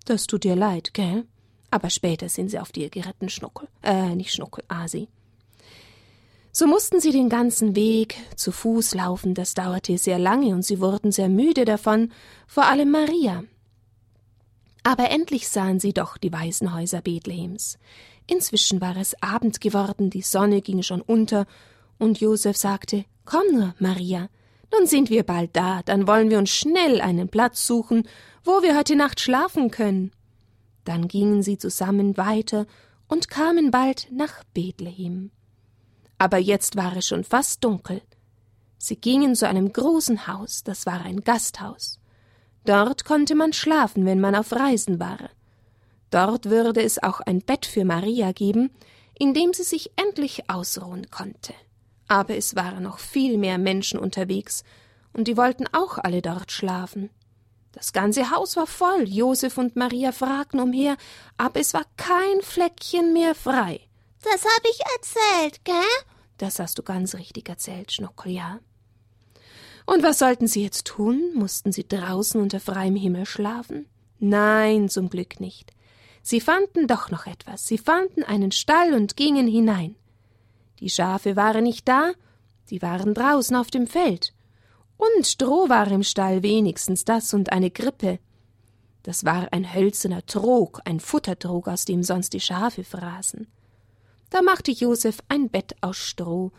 Das 0.06 0.26
tut 0.26 0.46
dir 0.46 0.56
leid, 0.56 0.94
gell? 0.94 1.26
Aber 1.70 1.90
später 1.90 2.30
sind 2.30 2.50
sie 2.50 2.60
auf 2.60 2.72
dir 2.72 2.90
geritten, 2.90 3.28
Schnuckel. 3.28 3.68
Äh, 3.84 4.16
nicht 4.16 4.34
Schnuckel, 4.34 4.64
Asi. 4.70 5.10
So 6.54 6.68
mussten 6.68 7.00
sie 7.00 7.12
den 7.12 7.30
ganzen 7.30 7.78
Weg 7.78 8.16
zu 8.36 8.52
Fuß 8.52 8.94
laufen, 8.96 9.34
das 9.34 9.54
dauerte 9.54 9.98
sehr 9.98 10.20
lange 10.20 10.54
und 10.54 10.64
sie 10.64 10.82
wurden 10.82 11.14
sehr 11.14 11.30
müde 11.30 11.64
davon, 11.64 12.12
vor 12.46 12.66
allem 12.66 12.92
Maria. 12.92 13.44
Aber 14.84 15.10
endlich 15.12 15.48
sahen 15.48 15.80
sie 15.80 15.94
doch 15.94 16.18
die 16.18 16.34
Waisenhäuser 16.34 17.02
Bethlehems. 17.02 17.78
Inzwischen 18.28 18.82
war 18.82 18.98
es 18.98 19.22
Abend 19.22 19.62
geworden, 19.62 20.10
die 20.10 20.22
Sonne 20.22 20.62
ging 20.62 20.84
schon 20.84 21.02
unter, 21.02 21.46
und 21.98 22.20
Josef 22.20 22.58
sagte, 22.58 23.06
Komm 23.24 23.44
nur, 23.54 23.76
Maria, 23.80 24.28
nun 24.74 24.88
sind 24.88 25.10
wir 25.10 25.24
bald 25.24 25.56
da, 25.56 25.82
dann 25.84 26.08
wollen 26.08 26.30
wir 26.30 26.38
uns 26.38 26.50
schnell 26.50 27.00
einen 27.00 27.30
Platz 27.30 27.66
suchen, 27.66 28.08
wo 28.44 28.62
wir 28.62 28.78
heute 28.78 28.96
Nacht 28.96 29.20
schlafen 29.22 29.72
können. 29.72 30.12
Dann 30.84 31.08
gingen 31.08 31.44
sie 31.44 31.58
zusammen 31.58 32.18
weiter 32.18 32.66
und 33.08 33.30
kamen 33.30 33.72
bald 33.72 34.08
nach 34.12 34.44
Bethlehem 34.54 35.32
aber 36.22 36.38
jetzt 36.38 36.76
war 36.76 36.96
es 36.96 37.08
schon 37.08 37.24
fast 37.24 37.64
dunkel. 37.64 38.00
Sie 38.78 38.96
gingen 38.96 39.34
zu 39.34 39.48
einem 39.48 39.74
großen 39.74 40.28
Haus, 40.28 40.64
das 40.64 40.86
war 40.86 41.02
ein 41.02 41.24
Gasthaus. 41.24 42.00
Dort 42.64 43.06
konnte 43.06 43.34
man 43.34 43.54
schlafen, 43.54 44.06
wenn 44.06 44.20
man 44.20 44.36
auf 44.36 44.52
Reisen 44.52 45.00
war. 45.00 45.32
Dort 46.12 46.52
würde 46.52 46.84
es 46.84 47.02
auch 47.02 47.22
ein 47.22 47.42
Bett 47.42 47.66
für 47.66 47.86
Maria 47.86 48.34
geben, 48.34 48.70
in 49.18 49.34
dem 49.34 49.52
sie 49.54 49.64
sich 49.64 49.94
endlich 49.96 50.48
ausruhen 50.48 51.10
konnte. 51.10 51.56
Aber 52.08 52.36
es 52.38 52.56
waren 52.56 52.84
noch 52.84 53.00
viel 53.00 53.40
mehr 53.40 53.58
Menschen 53.58 54.00
unterwegs, 54.00 54.64
und 55.14 55.28
die 55.28 55.38
wollten 55.38 55.66
auch 55.72 55.98
alle 55.98 56.22
dort 56.22 56.52
schlafen. 56.52 57.10
Das 57.72 57.94
ganze 57.94 58.30
Haus 58.30 58.56
war 58.58 58.68
voll, 58.68 59.10
Josef 59.10 59.58
und 59.58 59.76
Maria 59.76 60.12
fragten 60.12 60.60
umher, 60.60 60.98
aber 61.40 61.60
es 61.60 61.74
war 61.74 61.86
kein 61.98 62.42
Fleckchen 62.44 63.12
mehr 63.12 63.34
frei. 63.34 63.88
Das 64.24 64.46
hab 64.46 64.64
ich 64.64 64.80
erzählt, 64.96 65.66
gell? 65.66 65.76
Das 66.38 66.60
hast 66.60 66.78
du 66.78 66.84
ganz 66.84 67.16
richtig 67.16 67.50
erzählt, 67.50 67.92
Schnuckel, 67.92 68.32
ja. 68.32 68.60
Und 69.86 70.04
was 70.04 70.20
sollten 70.20 70.48
sie 70.48 70.64
jetzt 70.64 70.86
tun? 70.86 71.34
Mussten 71.34 71.72
sie 71.72 71.88
draußen 71.88 72.40
unter 72.40 72.60
freiem 72.60 72.96
Himmel 72.96 73.26
schlafen? 73.26 73.88
Nein, 74.20 74.90
zum 74.90 75.10
Glück 75.10 75.40
nicht. 75.40 75.74
Sie 76.22 76.40
fanden 76.40 76.88
doch 76.88 77.10
noch 77.10 77.26
etwas. 77.26 77.66
Sie 77.66 77.78
fanden 77.78 78.24
einen 78.24 78.52
Stall 78.52 78.94
und 78.94 79.18
gingen 79.18 79.48
hinein. 79.48 79.96
Die 80.80 80.90
Schafe 80.90 81.36
waren 81.36 81.64
nicht 81.64 81.88
da, 81.88 82.12
die 82.70 82.82
waren 82.82 83.14
draußen 83.14 83.56
auf 83.56 83.72
dem 83.72 83.88
Feld. 83.88 84.34
Und 84.98 85.26
Stroh 85.26 85.68
war 85.68 85.88
im 85.92 86.04
Stall 86.04 86.44
wenigstens 86.44 87.06
das 87.06 87.34
und 87.34 87.52
eine 87.52 87.72
Grippe. 87.72 88.20
Das 89.04 89.26
war 89.26 89.52
ein 89.52 89.74
hölzerner 89.74 90.26
Trog, 90.28 90.80
ein 90.86 91.00
Futtertrog, 91.00 91.68
aus 91.68 91.86
dem 91.86 92.04
sonst 92.04 92.34
die 92.34 92.40
Schafe 92.40 92.84
fraßen. 92.84 93.48
Da 94.32 94.42
machte 94.42 94.72
Josef 94.72 95.20
ein 95.28 95.50
Bett 95.50 95.76
aus 95.82 95.98
Stroh. 95.98 96.52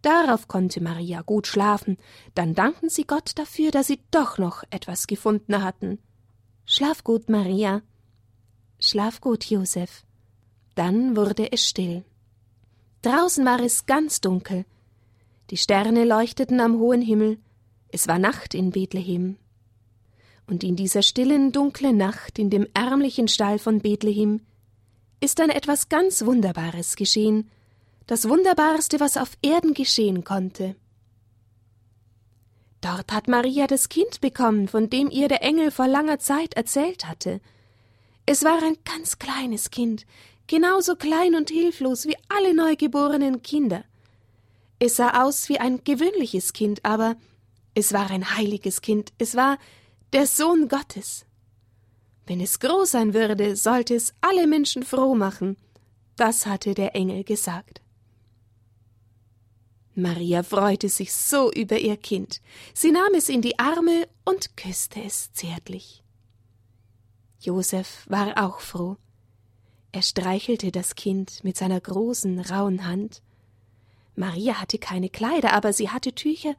Darauf 0.00 0.48
konnte 0.48 0.82
Maria 0.82 1.20
gut 1.20 1.46
schlafen. 1.46 1.98
Dann 2.34 2.54
dankten 2.54 2.88
sie 2.88 3.04
Gott 3.04 3.32
dafür, 3.36 3.70
dass 3.70 3.86
sie 3.86 4.00
doch 4.10 4.38
noch 4.38 4.64
etwas 4.70 5.06
gefunden 5.06 5.62
hatten. 5.62 5.98
Schlaf 6.64 7.04
gut, 7.04 7.28
Maria. 7.28 7.82
Schlaf 8.80 9.20
gut, 9.20 9.44
Josef. 9.44 10.04
Dann 10.74 11.16
wurde 11.16 11.52
es 11.52 11.66
still. 11.66 12.02
Draußen 13.02 13.44
war 13.44 13.60
es 13.60 13.84
ganz 13.84 14.22
dunkel. 14.22 14.64
Die 15.50 15.58
Sterne 15.58 16.04
leuchteten 16.04 16.60
am 16.60 16.78
hohen 16.78 17.02
Himmel. 17.02 17.38
Es 17.90 18.08
war 18.08 18.18
Nacht 18.18 18.54
in 18.54 18.70
Bethlehem. 18.70 19.36
Und 20.46 20.64
in 20.64 20.76
dieser 20.76 21.02
stillen, 21.02 21.52
dunklen 21.52 21.98
Nacht 21.98 22.38
in 22.38 22.48
dem 22.48 22.66
ärmlichen 22.72 23.28
Stall 23.28 23.58
von 23.58 23.80
Bethlehem 23.80 24.40
ist 25.20 25.38
dann 25.38 25.50
etwas 25.50 25.88
ganz 25.88 26.24
Wunderbares 26.24 26.96
geschehen, 26.96 27.50
das 28.06 28.28
Wunderbarste, 28.28 29.00
was 29.00 29.16
auf 29.16 29.32
Erden 29.42 29.74
geschehen 29.74 30.24
konnte. 30.24 30.76
Dort 32.80 33.12
hat 33.12 33.28
Maria 33.28 33.66
das 33.66 33.88
Kind 33.88 34.20
bekommen, 34.20 34.68
von 34.68 34.88
dem 34.88 35.10
ihr 35.10 35.28
der 35.28 35.42
Engel 35.42 35.70
vor 35.70 35.88
langer 35.88 36.18
Zeit 36.18 36.54
erzählt 36.54 37.06
hatte. 37.06 37.40
Es 38.24 38.44
war 38.44 38.62
ein 38.62 38.76
ganz 38.84 39.18
kleines 39.18 39.70
Kind, 39.70 40.06
genauso 40.46 40.96
klein 40.96 41.34
und 41.34 41.50
hilflos 41.50 42.06
wie 42.06 42.16
alle 42.28 42.54
neugeborenen 42.54 43.42
Kinder. 43.42 43.84
Es 44.78 44.96
sah 44.96 45.24
aus 45.24 45.48
wie 45.48 45.58
ein 45.58 45.82
gewöhnliches 45.82 46.52
Kind, 46.52 46.84
aber 46.84 47.16
es 47.74 47.92
war 47.92 48.10
ein 48.10 48.36
heiliges 48.36 48.80
Kind, 48.80 49.12
es 49.18 49.34
war 49.34 49.58
der 50.12 50.26
Sohn 50.26 50.68
Gottes. 50.68 51.26
Wenn 52.28 52.42
es 52.42 52.60
groß 52.60 52.90
sein 52.90 53.14
würde, 53.14 53.56
sollte 53.56 53.94
es 53.94 54.12
alle 54.20 54.46
Menschen 54.46 54.82
froh 54.82 55.14
machen. 55.14 55.56
Das 56.16 56.44
hatte 56.44 56.74
der 56.74 56.94
Engel 56.94 57.24
gesagt. 57.24 57.80
Maria 59.94 60.42
freute 60.42 60.90
sich 60.90 61.14
so 61.14 61.50
über 61.50 61.78
ihr 61.78 61.96
Kind. 61.96 62.42
Sie 62.74 62.92
nahm 62.92 63.14
es 63.14 63.30
in 63.30 63.40
die 63.40 63.58
Arme 63.58 64.06
und 64.26 64.58
küsste 64.58 65.02
es 65.02 65.32
zärtlich. 65.32 66.04
Josef 67.40 68.04
war 68.10 68.44
auch 68.44 68.60
froh. 68.60 68.98
Er 69.92 70.02
streichelte 70.02 70.70
das 70.70 70.96
Kind 70.96 71.42
mit 71.44 71.56
seiner 71.56 71.80
großen, 71.80 72.40
rauen 72.40 72.86
Hand. 72.86 73.22
Maria 74.16 74.60
hatte 74.60 74.76
keine 74.76 75.08
Kleider, 75.08 75.54
aber 75.54 75.72
sie 75.72 75.88
hatte 75.88 76.12
Tücher, 76.12 76.56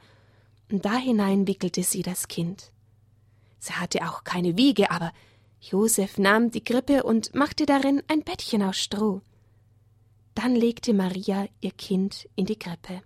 und 0.72 0.84
da 0.84 0.98
hinein 0.98 1.46
wickelte 1.46 1.84
sie 1.84 2.02
das 2.02 2.28
Kind. 2.28 2.72
Sie 3.60 3.74
hatte 3.74 4.10
auch 4.10 4.24
keine 4.24 4.58
Wiege, 4.58 4.90
aber 4.90 5.12
Josef 5.62 6.18
nahm 6.18 6.51
die 6.51 6.63
Krippe 6.63 7.04
und 7.04 7.36
machte 7.36 7.66
darin 7.66 8.01
ein 8.08 8.24
Bettchen 8.24 8.63
aus 8.63 8.78
Stroh. 8.78 9.22
Dann 10.36 10.56
legte 10.56 10.94
Maria 10.94 11.48
ihr 11.60 11.72
Kind 11.72 12.30
in 12.36 12.46
die 12.46 12.58
Krippe. 12.58 13.01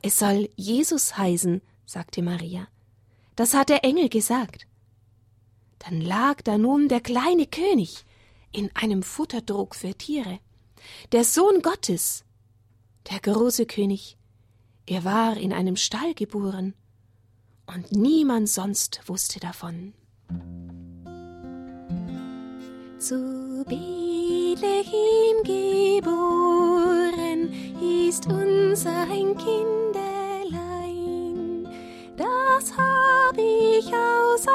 Es 0.00 0.18
soll 0.18 0.48
Jesus 0.56 1.16
heißen, 1.16 1.60
sagte 1.86 2.22
Maria. 2.22 2.68
Das 3.36 3.54
hat 3.54 3.68
der 3.68 3.84
Engel 3.84 4.08
gesagt. 4.08 4.66
Dann 5.78 6.00
lag 6.00 6.42
da 6.42 6.58
nun 6.58 6.88
der 6.88 7.00
kleine 7.00 7.46
König 7.46 8.04
in 8.52 8.70
einem 8.74 9.02
Futterdruck 9.02 9.74
für 9.74 9.94
Tiere, 9.94 10.38
der 11.10 11.24
Sohn 11.24 11.62
Gottes, 11.62 12.24
der 13.10 13.18
große 13.18 13.66
König. 13.66 14.16
Er 14.86 15.04
war 15.04 15.36
in 15.36 15.52
einem 15.52 15.76
Stall 15.76 16.14
geboren, 16.14 16.74
und 17.66 17.92
niemand 17.92 18.48
sonst 18.48 19.00
wusste 19.06 19.40
davon. 19.40 19.94
Zu 23.02 23.64
Bethlehem 23.66 25.42
geboren 25.42 26.62
ist 28.08 28.26
unser 28.28 29.08
ein 29.10 29.36
Kinderlein, 29.36 30.06
das 32.16 32.72
hab 32.76 33.36
ich 33.36 33.92
auserkoren, 33.92 34.54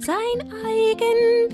sein 0.00 0.50
eigen 0.64 1.50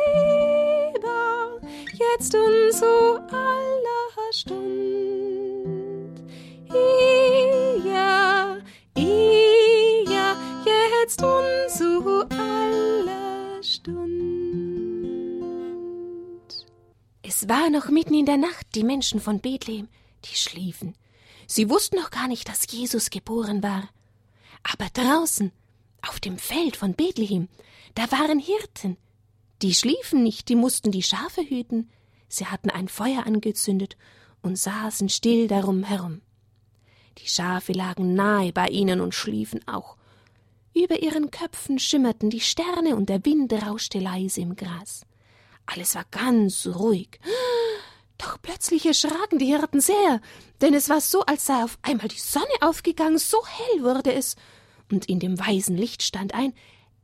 lieber, 0.98 1.60
jetzt 1.92 2.34
und 2.34 2.72
zu 2.72 3.20
aller 3.30 4.32
Stund. 4.32 6.24
Ja, 7.84 8.58
ja, 10.06 10.36
jetzt 11.02 11.22
und 11.22 11.68
zu 11.68 12.26
aller 12.30 13.62
Stund. 13.62 14.10
Es 17.22 17.48
war 17.48 17.70
noch 17.70 17.90
mitten 17.90 18.14
in 18.14 18.26
der 18.26 18.38
Nacht, 18.38 18.74
die 18.74 18.82
Menschen 18.82 19.20
von 19.20 19.38
Bethlehem, 19.38 19.86
die 20.24 20.34
schliefen. 20.34 20.96
Sie 21.46 21.70
wussten 21.70 21.94
noch 21.96 22.10
gar 22.10 22.26
nicht, 22.26 22.48
dass 22.48 22.66
Jesus 22.68 23.10
geboren 23.10 23.62
war. 23.62 23.88
Aber 24.62 24.88
draußen, 24.92 25.52
auf 26.06 26.20
dem 26.20 26.38
Feld 26.38 26.76
von 26.76 26.94
Bethlehem, 26.94 27.48
da 27.94 28.10
waren 28.10 28.38
Hirten. 28.38 28.96
Die 29.62 29.74
schliefen 29.74 30.22
nicht, 30.22 30.48
die 30.48 30.56
mussten 30.56 30.90
die 30.90 31.02
Schafe 31.02 31.42
hüten. 31.42 31.90
Sie 32.28 32.46
hatten 32.46 32.70
ein 32.70 32.88
Feuer 32.88 33.26
angezündet 33.26 33.96
und 34.42 34.58
saßen 34.58 35.08
still 35.08 35.46
darum 35.46 35.84
herum. 35.84 36.20
Die 37.18 37.28
Schafe 37.28 37.72
lagen 37.72 38.14
nahe 38.14 38.52
bei 38.52 38.68
ihnen 38.68 39.00
und 39.00 39.14
schliefen 39.14 39.66
auch. 39.68 39.96
Über 40.74 41.02
ihren 41.02 41.30
Köpfen 41.30 41.78
schimmerten 41.78 42.30
die 42.30 42.40
Sterne 42.40 42.96
und 42.96 43.08
der 43.08 43.24
Wind 43.26 43.52
rauschte 43.52 43.98
leise 43.98 44.40
im 44.40 44.56
Gras. 44.56 45.04
Alles 45.66 45.94
war 45.94 46.06
ganz 46.10 46.66
ruhig. 46.66 47.20
Doch 48.18 48.38
plötzlich 48.40 48.86
erschraken 48.86 49.38
die 49.38 49.46
Hirten 49.46 49.80
sehr, 49.80 50.20
denn 50.60 50.74
es 50.74 50.88
war 50.88 51.00
so, 51.00 51.22
als 51.22 51.46
sei 51.46 51.62
auf 51.64 51.78
einmal 51.82 52.08
die 52.08 52.18
Sonne 52.18 52.46
aufgegangen, 52.60 53.18
so 53.18 53.38
hell 53.46 53.82
wurde 53.82 54.12
es, 54.12 54.36
und 54.92 55.06
in 55.06 55.18
dem 55.18 55.38
weißen 55.38 55.76
Licht 55.76 56.02
stand 56.02 56.34
ein 56.34 56.52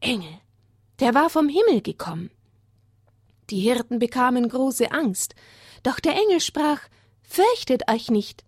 Engel, 0.01 0.39
der 1.01 1.15
war 1.15 1.31
vom 1.31 1.49
Himmel 1.49 1.81
gekommen. 1.81 2.31
Die 3.51 3.61
Hirten 3.61 3.99
bekamen 3.99 4.49
große 4.49 4.93
Angst, 4.93 5.35
doch 5.83 5.99
der 5.99 6.15
Engel 6.15 6.41
sprach 6.41 6.81
Fürchtet 7.23 7.91
euch 7.91 8.11
nicht, 8.11 8.45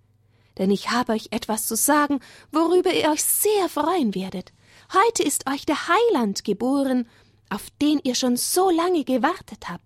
denn 0.59 0.71
ich 0.71 0.91
habe 0.91 1.13
euch 1.13 1.29
etwas 1.33 1.67
zu 1.67 1.77
sagen, 1.77 2.21
worüber 2.51 2.93
ihr 2.93 3.11
euch 3.11 3.23
sehr 3.23 3.69
freuen 3.69 4.15
werdet. 4.15 4.53
Heute 4.93 5.23
ist 5.23 5.49
euch 5.51 5.67
der 5.67 5.89
Heiland 5.89 6.45
geboren, 6.45 7.09
auf 7.51 7.69
den 7.83 8.01
ihr 8.05 8.15
schon 8.15 8.37
so 8.37 8.71
lange 8.71 9.05
gewartet 9.05 9.69
habt. 9.69 9.85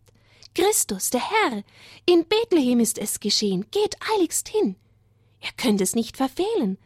Christus, 0.55 1.11
der 1.11 1.29
Herr, 1.29 1.65
in 2.07 2.25
Bethlehem 2.27 2.79
ist 2.79 2.99
es 2.99 3.19
geschehen, 3.19 3.67
geht 3.73 3.97
eiligst 4.17 4.49
hin. 4.49 4.77
Ihr 5.43 5.51
könnt 5.57 5.81
es 5.81 5.97
nicht 5.97 6.17
verfehlen, 6.17 6.79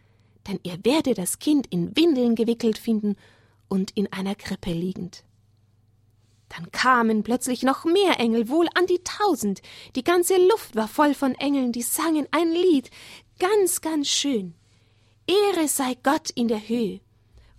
denn 0.49 0.59
ihr 0.63 0.85
werdet 0.85 1.19
das 1.19 1.39
Kind 1.39 1.67
in 1.69 1.95
Windeln 1.97 2.35
gewickelt 2.35 2.79
finden 2.79 3.17
und 3.69 3.91
in 3.93 4.11
einer 4.13 4.35
Krippe 4.35 4.73
liegend. 4.73 5.25
Dann 6.49 6.73
kamen 6.73 7.23
plötzlich 7.23 7.63
noch 7.63 7.85
mehr 7.85 8.19
Engel, 8.19 8.49
wohl 8.49 8.69
an 8.75 8.87
die 8.87 9.03
tausend. 9.05 9.61
Die 9.97 10.05
ganze 10.05 10.37
Luft 10.49 10.75
war 10.75 10.89
voll 10.89 11.13
von 11.13 11.35
Engeln, 11.35 11.73
die 11.73 11.83
sangen 11.83 12.27
ein 12.31 12.51
Lied, 12.51 12.91
ganz, 13.39 13.83
ganz 13.83 14.09
schön. 14.09 14.55
Ehre 15.27 15.69
sei 15.69 15.95
Gott 16.03 16.31
in 16.31 16.49
der 16.49 16.67
Höhe 16.67 17.01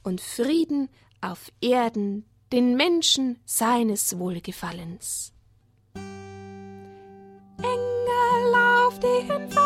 und 0.02 0.22
Frieden 0.22 0.90
auf 1.22 1.52
Erden 1.62 2.26
den 2.52 2.76
Menschen 2.76 3.38
seines 3.46 4.18
Wohlgefallens. 4.18 5.34
Engel 7.60 8.56
auf 8.56 9.00
den 9.00 9.28
Feldern 9.28 9.59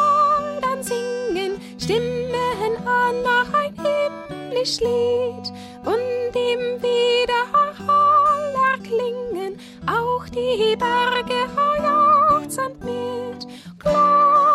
himmlisch 4.63 4.79
Lied 4.79 5.51
und 5.85 6.35
im 6.35 6.81
Widerhall 6.81 7.73
erklingen 8.73 9.59
auch 9.85 10.27
die 10.29 10.75
Berge 10.77 11.47
jauchzend 11.81 12.83
mit. 12.83 13.47
Gloria 13.79 14.52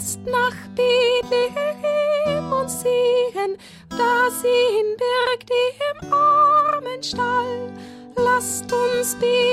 Lasst 0.00 0.20
nach 0.24 0.56
Bethlehem 0.74 2.50
und 2.50 2.70
sehen, 2.70 3.58
da 3.90 4.30
sie 4.30 4.48
ihn 4.48 4.96
birgt 4.96 5.50
im 5.90 6.10
armen 6.10 7.02
Stall. 7.02 7.70
Lasst 8.16 8.72
uns 8.72 9.14
beten 9.16 9.49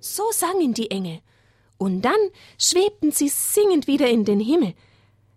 So 0.00 0.24
sangen 0.32 0.74
die 0.74 0.90
Engel, 0.90 1.20
und 1.78 2.02
dann 2.02 2.18
schwebten 2.58 3.12
sie 3.12 3.28
singend 3.28 3.86
wieder 3.86 4.08
in 4.08 4.24
den 4.24 4.40
Himmel. 4.40 4.74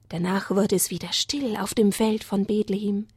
Danach 0.09 0.49
wurde 0.49 0.75
es 0.75 0.89
wieder 0.89 1.13
still 1.13 1.55
auf 1.55 1.73
dem 1.73 1.91
Feld 1.91 2.23
von 2.23 2.45
Bethlehem. 2.45 3.07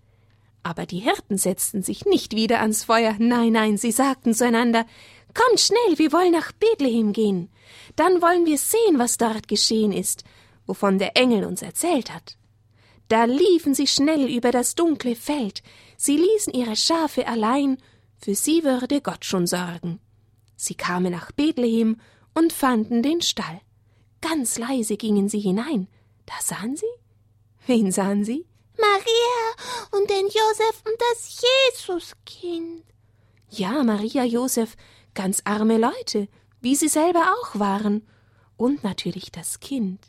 Aber 0.63 0.87
die 0.87 1.01
Hirten 1.01 1.37
setzten 1.37 1.83
sich 1.83 2.05
nicht 2.05 2.35
wieder 2.35 2.61
ans 2.61 2.85
Feuer, 2.85 3.17
nein, 3.19 3.53
nein, 3.53 3.77
sie 3.77 3.93
sagten 3.93 4.35
zueinander 4.35 4.87
Kommt 5.35 5.59
schnell, 5.59 5.99
wir 5.99 6.13
wollen 6.13 6.31
nach 6.31 6.53
Bethlehem 6.53 7.13
gehen. 7.13 7.51
Dann 7.97 8.23
wollen 8.23 8.47
wir 8.47 8.57
sehen, 8.57 8.99
was 8.99 9.19
dort 9.19 9.49
geschehen 9.49 9.91
ist, 9.91 10.23
wovon 10.67 10.99
der 10.99 11.17
Engel 11.17 11.45
uns 11.45 11.61
erzählt 11.61 12.15
hat. 12.15 12.37
Da 13.09 13.25
liefen 13.25 13.75
sie 13.75 13.89
schnell 13.89 14.29
über 14.29 14.53
das 14.53 14.77
dunkle 14.77 15.17
Feld, 15.17 15.63
sie 15.97 16.17
ließen 16.17 16.55
ihre 16.55 16.77
Schafe 16.77 17.27
allein, 17.27 17.79
für 18.17 18.35
sie 18.35 18.63
würde 18.63 19.01
Gott 19.01 19.25
schon 19.25 19.47
sorgen. 19.47 20.01
Sie 20.57 20.75
kamen 20.75 21.13
nach 21.13 21.33
Bethlehem 21.33 22.01
und 22.35 22.53
fanden 22.53 23.03
den 23.03 23.23
Stall. 23.23 23.61
Ganz 24.21 24.59
leise 24.59 24.97
gingen 24.97 25.29
sie 25.29 25.41
hinein. 25.41 25.89
Da 26.27 26.35
sahen 26.41 26.77
sie? 26.77 26.87
Wen 27.67 27.93
sahen 27.93 28.25
sie? 28.25 28.47
Maria 28.79 29.99
und 29.99 30.11
den 30.11 30.27
Josef 30.27 30.83
und 30.87 30.97
das 30.99 31.43
Jesuskind. 31.73 32.85
Ja, 33.51 33.83
Maria, 33.85 34.25
Josef, 34.25 34.77
ganz 35.15 35.43
arme 35.45 35.79
Leute, 35.79 36.29
wie 36.61 36.75
sie 36.75 36.89
selber 36.89 37.35
auch 37.35 37.59
waren. 37.59 38.07
Und 38.57 38.83
natürlich 38.85 39.31
das 39.31 39.61
Kind. 39.61 40.01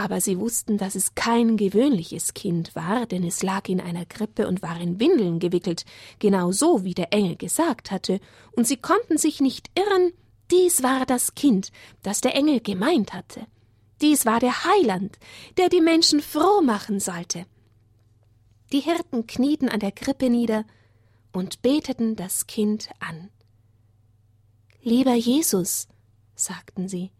Aber 0.00 0.22
sie 0.22 0.40
wussten, 0.40 0.78
dass 0.78 0.94
es 0.94 1.14
kein 1.14 1.58
gewöhnliches 1.58 2.32
Kind 2.32 2.74
war, 2.74 3.04
denn 3.04 3.22
es 3.22 3.42
lag 3.42 3.68
in 3.68 3.82
einer 3.82 4.06
Krippe 4.06 4.48
und 4.48 4.62
war 4.62 4.80
in 4.80 4.98
Windeln 4.98 5.40
gewickelt, 5.40 5.84
genau 6.18 6.52
so, 6.52 6.84
wie 6.84 6.94
der 6.94 7.12
Engel 7.12 7.36
gesagt 7.36 7.90
hatte, 7.90 8.18
und 8.52 8.66
sie 8.66 8.78
konnten 8.78 9.18
sich 9.18 9.42
nicht 9.42 9.70
irren, 9.74 10.14
dies 10.50 10.82
war 10.82 11.04
das 11.04 11.34
Kind, 11.34 11.70
das 12.02 12.22
der 12.22 12.34
Engel 12.34 12.60
gemeint 12.60 13.12
hatte. 13.12 13.46
Dies 14.00 14.24
war 14.24 14.40
der 14.40 14.64
Heiland, 14.64 15.18
der 15.58 15.68
die 15.68 15.82
Menschen 15.82 16.22
froh 16.22 16.62
machen 16.62 16.98
sollte. 16.98 17.44
Die 18.72 18.80
Hirten 18.80 19.26
knieten 19.26 19.68
an 19.68 19.80
der 19.80 19.92
Krippe 19.92 20.30
nieder 20.30 20.64
und 21.30 21.60
beteten 21.60 22.16
das 22.16 22.46
Kind 22.46 22.88
an. 23.00 23.28
Lieber 24.80 25.12
Jesus, 25.12 25.88
sagten 26.34 26.88
sie, 26.88 27.10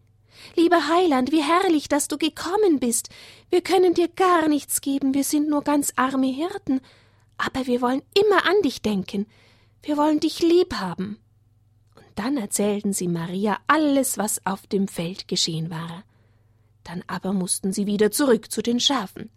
lieber 0.55 0.87
Heiland, 0.87 1.31
wie 1.31 1.43
herrlich, 1.43 1.87
dass 1.87 2.07
du 2.07 2.17
gekommen 2.17 2.79
bist. 2.79 3.09
Wir 3.49 3.61
können 3.61 3.93
dir 3.93 4.07
gar 4.07 4.47
nichts 4.47 4.81
geben, 4.81 5.13
wir 5.13 5.23
sind 5.23 5.49
nur 5.49 5.63
ganz 5.63 5.93
arme 5.95 6.27
Hirten, 6.27 6.81
aber 7.37 7.67
wir 7.67 7.81
wollen 7.81 8.01
immer 8.13 8.45
an 8.45 8.61
dich 8.63 8.81
denken, 8.81 9.27
wir 9.83 9.97
wollen 9.97 10.19
dich 10.19 10.39
lieb 10.39 10.75
haben. 10.75 11.19
Und 11.95 12.05
dann 12.15 12.37
erzählten 12.37 12.93
sie 12.93 13.07
Maria 13.07 13.57
alles, 13.67 14.17
was 14.17 14.45
auf 14.45 14.67
dem 14.67 14.87
Feld 14.87 15.27
geschehen 15.27 15.69
war. 15.69 16.03
Dann 16.83 17.03
aber 17.07 17.33
mussten 17.33 17.73
sie 17.73 17.85
wieder 17.85 18.11
zurück 18.11 18.51
zu 18.51 18.61
den 18.61 18.79
Schafen. 18.79 19.29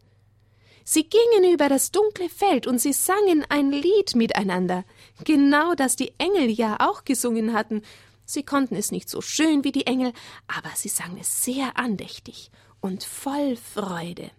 Sie 0.86 1.08
gingen 1.08 1.50
über 1.50 1.70
das 1.70 1.90
dunkle 1.92 2.28
Feld 2.28 2.66
und 2.66 2.78
sie 2.78 2.92
sangen 2.92 3.44
ein 3.48 3.72
Lied 3.72 4.14
miteinander, 4.14 4.84
genau 5.24 5.74
das 5.74 5.96
die 5.96 6.12
Engel 6.18 6.50
ja 6.50 6.76
auch 6.78 7.04
gesungen 7.04 7.54
hatten. 7.54 7.80
Sie 8.24 8.42
konnten 8.42 8.74
es 8.76 8.90
nicht 8.90 9.08
so 9.08 9.20
schön 9.20 9.64
wie 9.64 9.72
die 9.72 9.86
Engel, 9.86 10.12
aber 10.46 10.70
sie 10.74 10.88
sangen 10.88 11.18
es 11.18 11.42
sehr 11.44 11.76
andächtig 11.76 12.50
und 12.80 13.04
voll 13.04 13.56
Freude. 13.56 14.30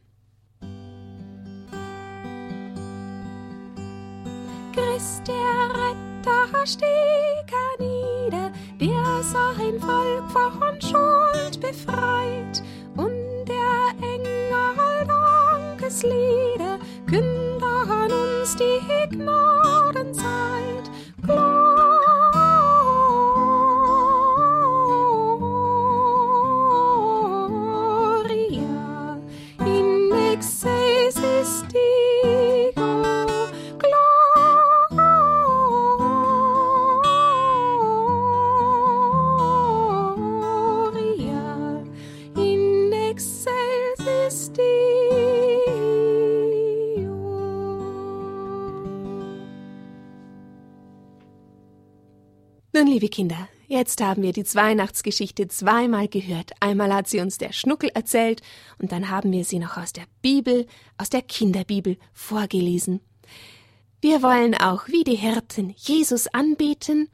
Christ 4.74 5.28
der 5.28 5.70
Retter 5.70 6.66
stieg 6.66 7.52
hernieder, 7.80 8.52
der 8.80 9.24
sein 9.24 9.80
Volk 9.80 10.32
von 10.32 10.82
Schuld 10.82 11.62
befreit, 11.62 12.64
und 12.98 13.46
der 13.48 13.94
Engel 14.02 14.36
Dankeslieder 15.86 16.80
kündern 17.08 18.12
uns 18.12 18.56
die 18.56 19.16
Gnadenzeit. 19.16 20.90
Gloria 21.22 22.05
Nun, 52.76 52.88
liebe 52.88 53.08
Kinder, 53.08 53.48
jetzt 53.70 54.02
haben 54.02 54.22
wir 54.22 54.34
die 54.34 54.44
Weihnachtsgeschichte 54.44 55.48
zweimal 55.48 56.10
gehört. 56.10 56.52
Einmal 56.60 56.94
hat 56.94 57.08
sie 57.08 57.22
uns 57.22 57.38
der 57.38 57.54
Schnuckel 57.54 57.90
erzählt 57.94 58.42
und 58.80 58.92
dann 58.92 59.10
haben 59.10 59.32
wir 59.32 59.46
sie 59.46 59.60
noch 59.60 59.78
aus 59.78 59.94
der 59.94 60.04
Bibel, 60.22 60.68
aus 60.98 61.10
der 61.10 61.22
Kinderbibel 61.22 61.98
vorgelesen. 62.12 63.00
Wir 64.02 64.22
wollen 64.22 64.56
auch 64.56 64.90
wie 64.90 65.06
die 65.06 65.16
Hirten 65.16 65.74
Jesus 65.78 66.28
anbeten 66.28 67.08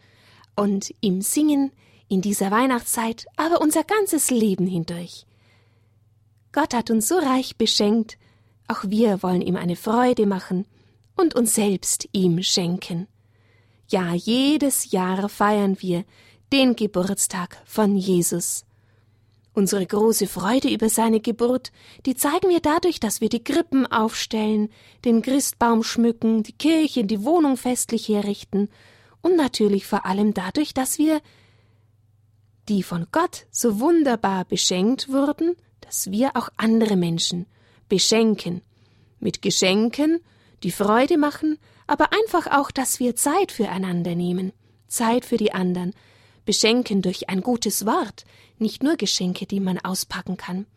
und 0.56 0.96
ihm 1.00 1.22
singen 1.22 1.72
in 2.08 2.22
dieser 2.22 2.50
Weihnachtszeit, 2.50 3.28
aber 3.36 3.62
unser 3.62 3.84
ganzes 3.84 4.32
Leben 4.32 4.66
hindurch. 4.66 5.28
Gott 6.54 6.74
hat 6.74 6.90
uns 6.90 7.08
so 7.08 7.20
reich 7.20 7.56
beschenkt, 7.58 8.18
auch 8.68 8.84
wir 8.88 9.22
wollen 9.22 9.44
ihm 9.44 9.58
eine 9.58 9.76
Freude 9.76 10.26
machen 10.26 10.66
und 11.16 11.36
uns 11.36 11.54
selbst 11.54 12.10
ihm 12.14 12.42
schenken. 12.42 13.06
Ja, 13.92 14.14
jedes 14.14 14.92
Jahr 14.92 15.28
feiern 15.28 15.76
wir 15.82 16.06
den 16.54 16.78
Geburtstag 16.78 17.62
von 17.66 17.98
Jesus. 17.98 18.64
Unsere 19.54 19.86
große 19.86 20.28
Freude 20.28 20.70
über 20.70 20.88
seine 20.88 21.20
Geburt, 21.20 21.74
die 22.06 22.16
zeigen 22.16 22.48
wir 22.48 22.62
dadurch, 22.62 23.02
dass 23.02 23.20
wir 23.20 23.28
die 23.28 23.44
Krippen 23.44 23.86
aufstellen, 23.86 24.70
den 25.04 25.22
Christbaum 25.22 25.84
schmücken, 25.84 26.42
die 26.42 26.54
Kirche, 26.54 27.04
die 27.04 27.26
Wohnung 27.26 27.58
festlich 27.58 28.08
herrichten 28.08 28.70
und 29.22 29.36
natürlich 29.36 29.86
vor 29.86 30.06
allem 30.06 30.34
dadurch, 30.34 30.74
dass 30.74 30.98
wir, 30.98 31.20
die 32.70 32.84
von 32.84 33.08
Gott 33.12 33.46
so 33.52 33.82
wunderbar 33.82 34.46
beschenkt 34.46 35.10
wurden, 35.10 35.58
dass 35.82 36.10
wir 36.12 36.38
auch 36.38 36.48
andere 36.56 36.96
Menschen 36.96 37.46
beschenken, 37.90 38.62
mit 39.20 39.42
Geschenken, 39.42 40.22
die 40.64 40.72
Freude 40.72 41.18
machen, 41.18 41.58
aber 41.92 42.14
einfach 42.14 42.48
auch, 42.48 42.72
dass 42.72 43.02
wir 43.02 43.18
Zeit 43.18 43.52
füreinander 43.52 44.16
nehmen, 44.16 44.54
Zeit 44.88 45.26
für 45.26 45.36
die 45.36 45.52
anderen, 45.52 45.94
beschenken 46.46 47.02
durch 47.02 47.28
ein 47.28 47.42
gutes 47.42 47.86
Wort, 47.86 48.24
nicht 48.60 48.82
nur 48.82 48.96
Geschenke, 48.96 49.46
die 49.46 49.60
man 49.60 49.78
auspacken 49.78 50.38
kann. 50.38 50.68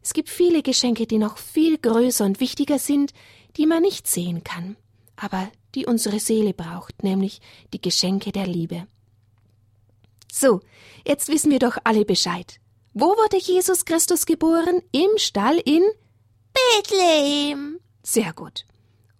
Es 0.00 0.12
gibt 0.12 0.28
viele 0.28 0.62
Geschenke, 0.62 1.08
die 1.08 1.18
noch 1.18 1.38
viel 1.38 1.76
größer 1.76 2.24
und 2.24 2.38
wichtiger 2.38 2.78
sind, 2.78 3.12
die 3.56 3.66
man 3.66 3.82
nicht 3.82 4.06
sehen 4.06 4.44
kann, 4.44 4.76
aber 5.16 5.50
die 5.74 5.86
unsere 5.86 6.20
Seele 6.20 6.54
braucht, 6.54 7.02
nämlich 7.02 7.40
die 7.72 7.80
Geschenke 7.80 8.30
der 8.30 8.46
Liebe. 8.46 8.86
So, 10.30 10.60
jetzt 11.04 11.26
wissen 11.30 11.50
wir 11.50 11.58
doch 11.58 11.78
alle 11.82 12.04
Bescheid. 12.04 12.60
Wo 12.92 13.06
wurde 13.06 13.38
Jesus 13.38 13.84
Christus 13.84 14.24
geboren? 14.24 14.82
Im 14.92 15.10
Stall 15.16 15.60
in 15.64 15.82
Bethlehem. 16.76 17.80
Sehr 18.04 18.32
gut. 18.32 18.66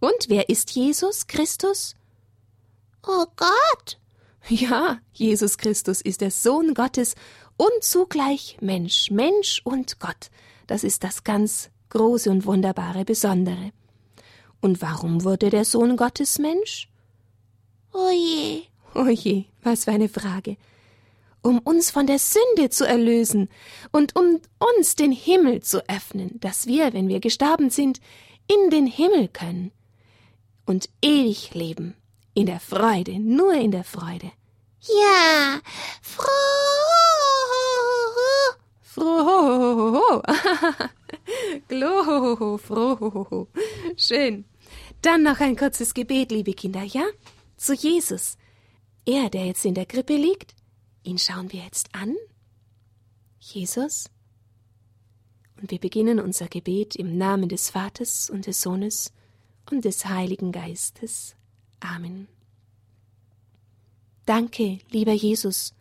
Und 0.05 0.29
wer 0.29 0.51
ist 0.51 0.73
Jesus 0.73 1.29
Christus? 1.29 1.97
Oh 3.07 3.25
Gott. 3.37 3.99
Ja, 4.51 4.99
Jesus 5.14 5.57
Christus 5.57 6.03
ist 6.03 6.21
der 6.21 6.31
Sohn 6.31 6.75
Gottes 6.75 7.14
und 7.57 7.73
zugleich 7.81 8.59
Mensch, 8.61 9.11
Mensch 9.11 9.62
und 9.64 10.01
Gott. 10.01 10.31
Das 10.67 10.85
ist 10.85 11.05
das 11.05 11.25
ganz 11.25 11.71
große 11.88 12.31
und 12.31 12.45
wunderbare 12.45 13.07
Besondere. 13.07 13.73
Und 14.61 14.83
warum 14.83 15.25
wurde 15.25 15.49
der 15.49 15.64
Sohn 15.64 15.97
Gottes 15.97 16.38
Mensch? 16.38 16.90
Oje. 17.95 18.64
Oje, 18.95 19.47
was 19.62 19.85
für 19.85 19.93
eine 19.93 20.11
Frage. 20.11 20.59
Um 21.40 21.61
uns 21.61 21.90
von 21.90 22.07
der 22.07 22.19
Sünde 22.19 22.69
zu 22.69 22.87
erlösen 22.87 23.49
und 23.90 24.14
um 24.17 24.38
uns 24.77 24.97
den 24.97 25.12
Himmel 25.12 25.62
zu 25.62 25.88
öffnen, 25.88 26.38
dass 26.40 26.67
wir, 26.67 26.93
wenn 26.93 27.09
wir 27.09 27.21
gestorben 27.21 27.71
sind, 27.71 28.01
in 28.47 28.69
den 28.69 28.87
Himmel 28.87 29.29
können 29.29 29.73
und 30.66 30.88
ewig 31.03 31.55
leben. 31.55 31.94
In 32.35 32.46
der 32.46 32.61
Freude, 32.61 33.18
nur 33.20 33.55
in 33.55 33.70
der 33.70 33.85
Freude. 33.85 34.33
Ja, 34.81 35.61
froh. 36.03 36.31
Froh. 38.83 40.22
Glo, 41.68 42.59
froh. 42.59 43.48
Schön. 43.96 44.44
Dann 45.03 45.22
noch 45.22 45.40
ein 45.40 45.57
kurzes 45.57 45.94
Gebet, 45.94 46.31
liebe 46.31 46.55
Kinder, 46.55 46.83
ja? 46.83 47.05
Zu 47.57 47.74
Jesus. 47.74 48.37
Er, 49.07 49.31
der 49.31 49.46
jetzt 49.46 49.64
in 49.64 49.74
der 49.74 49.87
Krippe 49.87 50.16
liegt, 50.16 50.55
ihn 51.03 51.18
schauen 51.18 51.53
wir 51.53 51.61
jetzt 51.61 51.94
an. 51.94 52.16
Jesus. 53.38 54.11
Und 55.61 55.70
wir 55.70 55.79
beginnen 55.79 56.20
unser 56.20 56.48
Gebet 56.48 56.96
im 56.96 57.16
Namen 57.16 57.48
des 57.48 57.70
Vaters 57.70 58.31
und 58.31 58.46
des 58.46 58.61
Sohnes 58.61 59.12
und 59.70 59.85
des 59.85 60.07
Heiligen 60.07 60.53
Geistes. 60.53 61.37
Amen. 61.81 62.29
Danke, 64.27 64.79
lieber 64.90 65.12
Jesus, 65.12 65.74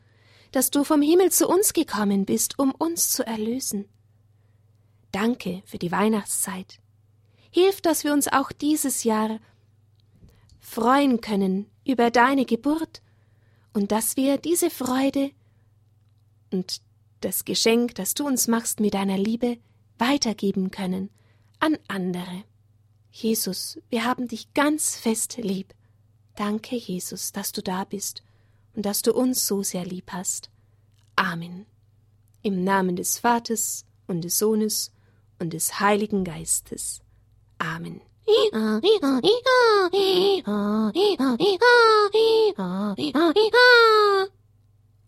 dass 0.52 0.70
du 0.70 0.84
vom 0.84 1.02
Himmel 1.02 1.32
zu 1.32 1.48
uns 1.48 1.74
gekommen 1.74 2.26
bist, 2.26 2.60
um 2.60 2.72
uns 2.72 3.10
zu 3.10 3.26
erlösen. 3.26 3.86
Danke 5.12 5.62
für 5.66 5.78
die 5.78 5.92
Weihnachtszeit. 5.92 6.80
Hilf, 7.52 7.82
dass 7.82 8.04
wir 8.04 8.14
uns 8.14 8.28
auch 8.28 8.52
dieses 8.52 9.04
Jahr 9.04 9.40
freuen 10.60 11.22
können 11.22 11.68
über 11.86 12.12
deine 12.12 12.46
Geburt 12.46 13.02
und 13.74 13.92
dass 13.92 14.18
wir 14.18 14.38
diese 14.38 14.70
Freude 14.70 15.32
und 16.52 16.82
das 17.22 17.46
Geschenk, 17.46 17.96
das 17.96 18.14
du 18.14 18.26
uns 18.26 18.48
machst 18.48 18.80
mit 18.80 18.94
deiner 18.94 19.18
Liebe, 19.18 19.58
weitergeben 19.98 20.72
können 20.72 21.10
an 21.60 21.78
andere. 21.88 22.44
Jesus, 23.16 23.80
wir 23.90 24.06
haben 24.06 24.28
dich 24.28 24.56
ganz 24.56 24.96
fest 24.96 25.38
lieb. 25.38 25.76
Danke, 26.36 26.76
Jesus, 26.76 27.32
dass 27.32 27.52
du 27.52 27.62
da 27.62 27.84
bist 27.84 28.24
und 28.76 28.88
dass 28.88 29.04
du 29.04 29.14
uns 29.14 29.46
so 29.46 29.62
sehr 29.62 29.86
lieb 29.86 30.12
hast. 30.12 30.50
Amen. 31.16 31.68
Im 32.42 32.64
Namen 32.64 32.96
des 32.96 33.20
Vaters 33.20 33.86
und 34.08 34.24
des 34.24 34.40
Sohnes 34.40 34.92
und 35.38 35.54
des 35.54 35.80
Heiligen 35.80 36.24
Geistes. 36.24 37.02
Amen. 37.60 38.02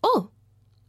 Oh, 0.02 0.28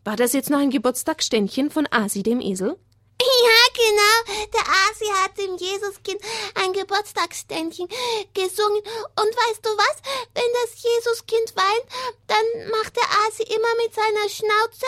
war 0.03 0.15
das 0.15 0.33
jetzt 0.33 0.51
noch 0.51 0.59
ein 0.59 0.69
Geburtstagsständchen 0.69 1.71
von 1.71 1.87
Asi 1.89 2.21
dem 2.21 2.41
Esel? 2.41 2.77
Ja, 3.47 3.61
genau. 3.73 4.17
Der 4.53 4.61
Asi 4.61 5.05
hat 5.05 5.37
dem 5.37 5.55
Jesuskind 5.57 6.21
ein 6.55 6.73
Geburtstagsständchen 6.73 7.87
gesungen. 8.33 8.81
Und 8.81 9.35
weißt 9.35 9.65
du 9.65 9.69
was? 9.69 10.01
Wenn 10.33 10.51
das 10.63 10.83
Jesuskind 10.83 11.55
weint, 11.55 11.85
dann 12.27 12.45
macht 12.71 12.95
der 12.95 13.09
Asi 13.27 13.43
immer 13.43 13.75
mit 13.83 13.93
seiner 13.93 14.29
Schnauze 14.29 14.87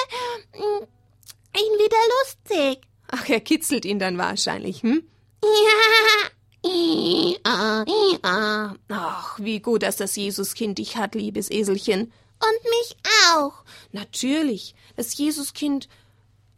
mm, 0.54 0.84
ihn 1.58 1.80
wieder 1.80 2.02
lustig. 2.20 2.88
Ach, 3.12 3.28
er 3.30 3.40
kitzelt 3.40 3.86
ihn 3.86 4.00
dann 4.00 4.18
wahrscheinlich, 4.18 4.82
hm? 4.84 5.08
Ja. 5.44 6.30
Ach, 8.90 9.40
wie 9.40 9.60
gut, 9.60 9.84
dass 9.84 9.96
das 9.96 10.16
Jesuskind 10.16 10.78
dich 10.78 10.98
hat, 10.98 11.16
liebes 11.16 11.50
Eselchen. 11.50 12.12
Und 12.42 12.64
mich 12.64 12.96
auch. 13.32 13.64
Natürlich, 13.92 14.76
das 14.96 15.18
Jesuskind 15.18 15.90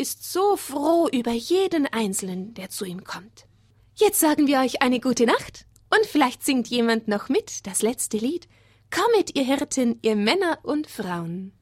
ist 0.02 0.34
so 0.34 0.58
froh 0.58 1.08
über 1.12 1.32
jeden 1.32 1.86
Einzelnen, 1.86 2.56
der 2.56 2.70
zu 2.70 2.86
ihm 2.86 3.04
kommt. 3.04 3.46
Jetzt 3.94 4.20
sagen 4.20 4.48
wir 4.48 4.60
euch 4.60 4.82
eine 4.82 5.00
gute 5.00 5.28
Nacht 5.28 5.68
und 5.90 6.06
vielleicht 6.08 6.44
singt 6.44 6.68
jemand 6.68 7.08
noch 7.08 7.30
mit 7.30 7.68
das 7.68 7.84
letzte 7.84 8.18
Lied. 8.18 8.48
Kommet, 8.90 9.36
ihr 9.36 9.44
Hirten, 9.44 10.00
ihr 10.02 10.16
Männer 10.16 10.58
und 10.64 10.88
Frauen. 10.88 11.54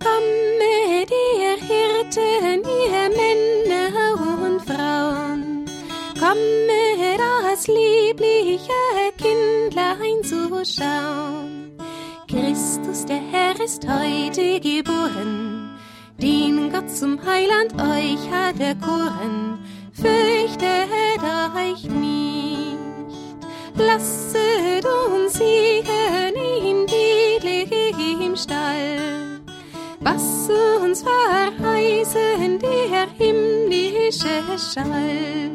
Kommet, 0.00 1.10
ihr 1.38 1.56
Hirten, 1.56 2.62
ihr 2.64 3.08
Männer 3.16 4.44
und 4.44 4.60
Frauen. 4.60 5.64
Kommet, 6.18 6.74
das 7.54 7.68
liebliche 7.68 8.72
Kindlein 9.16 10.24
zu 10.24 10.64
schauen. 10.64 11.73
Christus, 12.34 13.06
der 13.06 13.20
Herr, 13.30 13.60
ist 13.60 13.86
heute 13.88 14.58
geboren, 14.58 15.70
den 16.20 16.72
Gott 16.72 16.90
zum 16.90 17.24
Heiland 17.24 17.72
euch 17.74 18.28
hat 18.28 18.58
erkoren. 18.58 19.60
Fürchtet 19.92 20.90
euch 21.54 21.84
nicht, 21.88 22.76
lasset 23.76 24.84
uns 24.84 25.34
singen 25.34 26.34
in 26.64 26.86
Bethlehem 26.86 28.34
Stall. 28.34 29.40
Was 30.00 30.50
uns 30.82 31.04
verheißen 31.04 32.58
der 32.58 33.06
himmlische 33.16 34.42
Schall. 34.58 35.52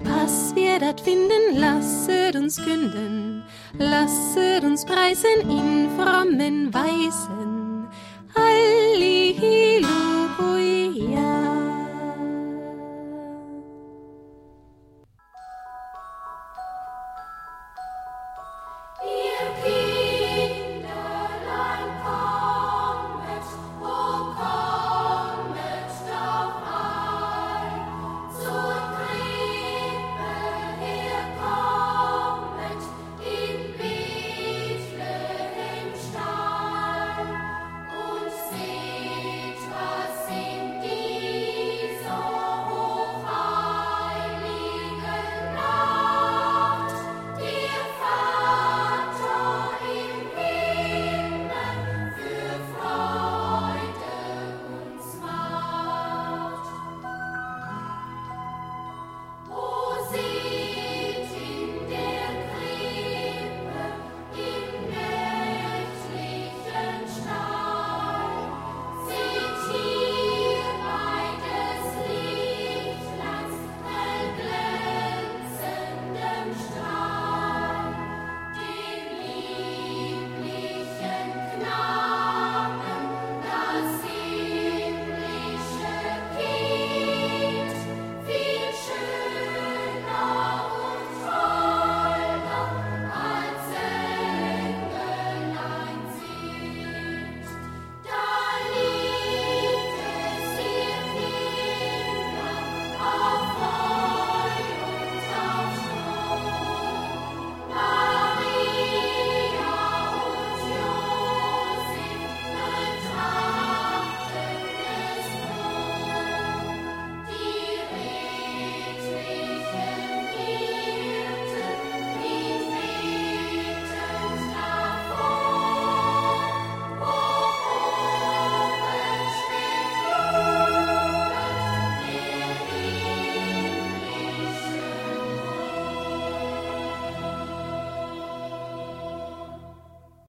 Was 0.00 0.52
wir 0.56 0.80
dort 0.80 1.00
finden, 1.00 1.58
lasset 1.58 2.34
uns 2.34 2.56
künden, 2.56 3.31
lasset 3.78 4.64
uns 4.64 4.84
preisen 4.84 5.40
in 5.50 5.88
frommen 5.96 6.72
Weisen. 6.72 7.61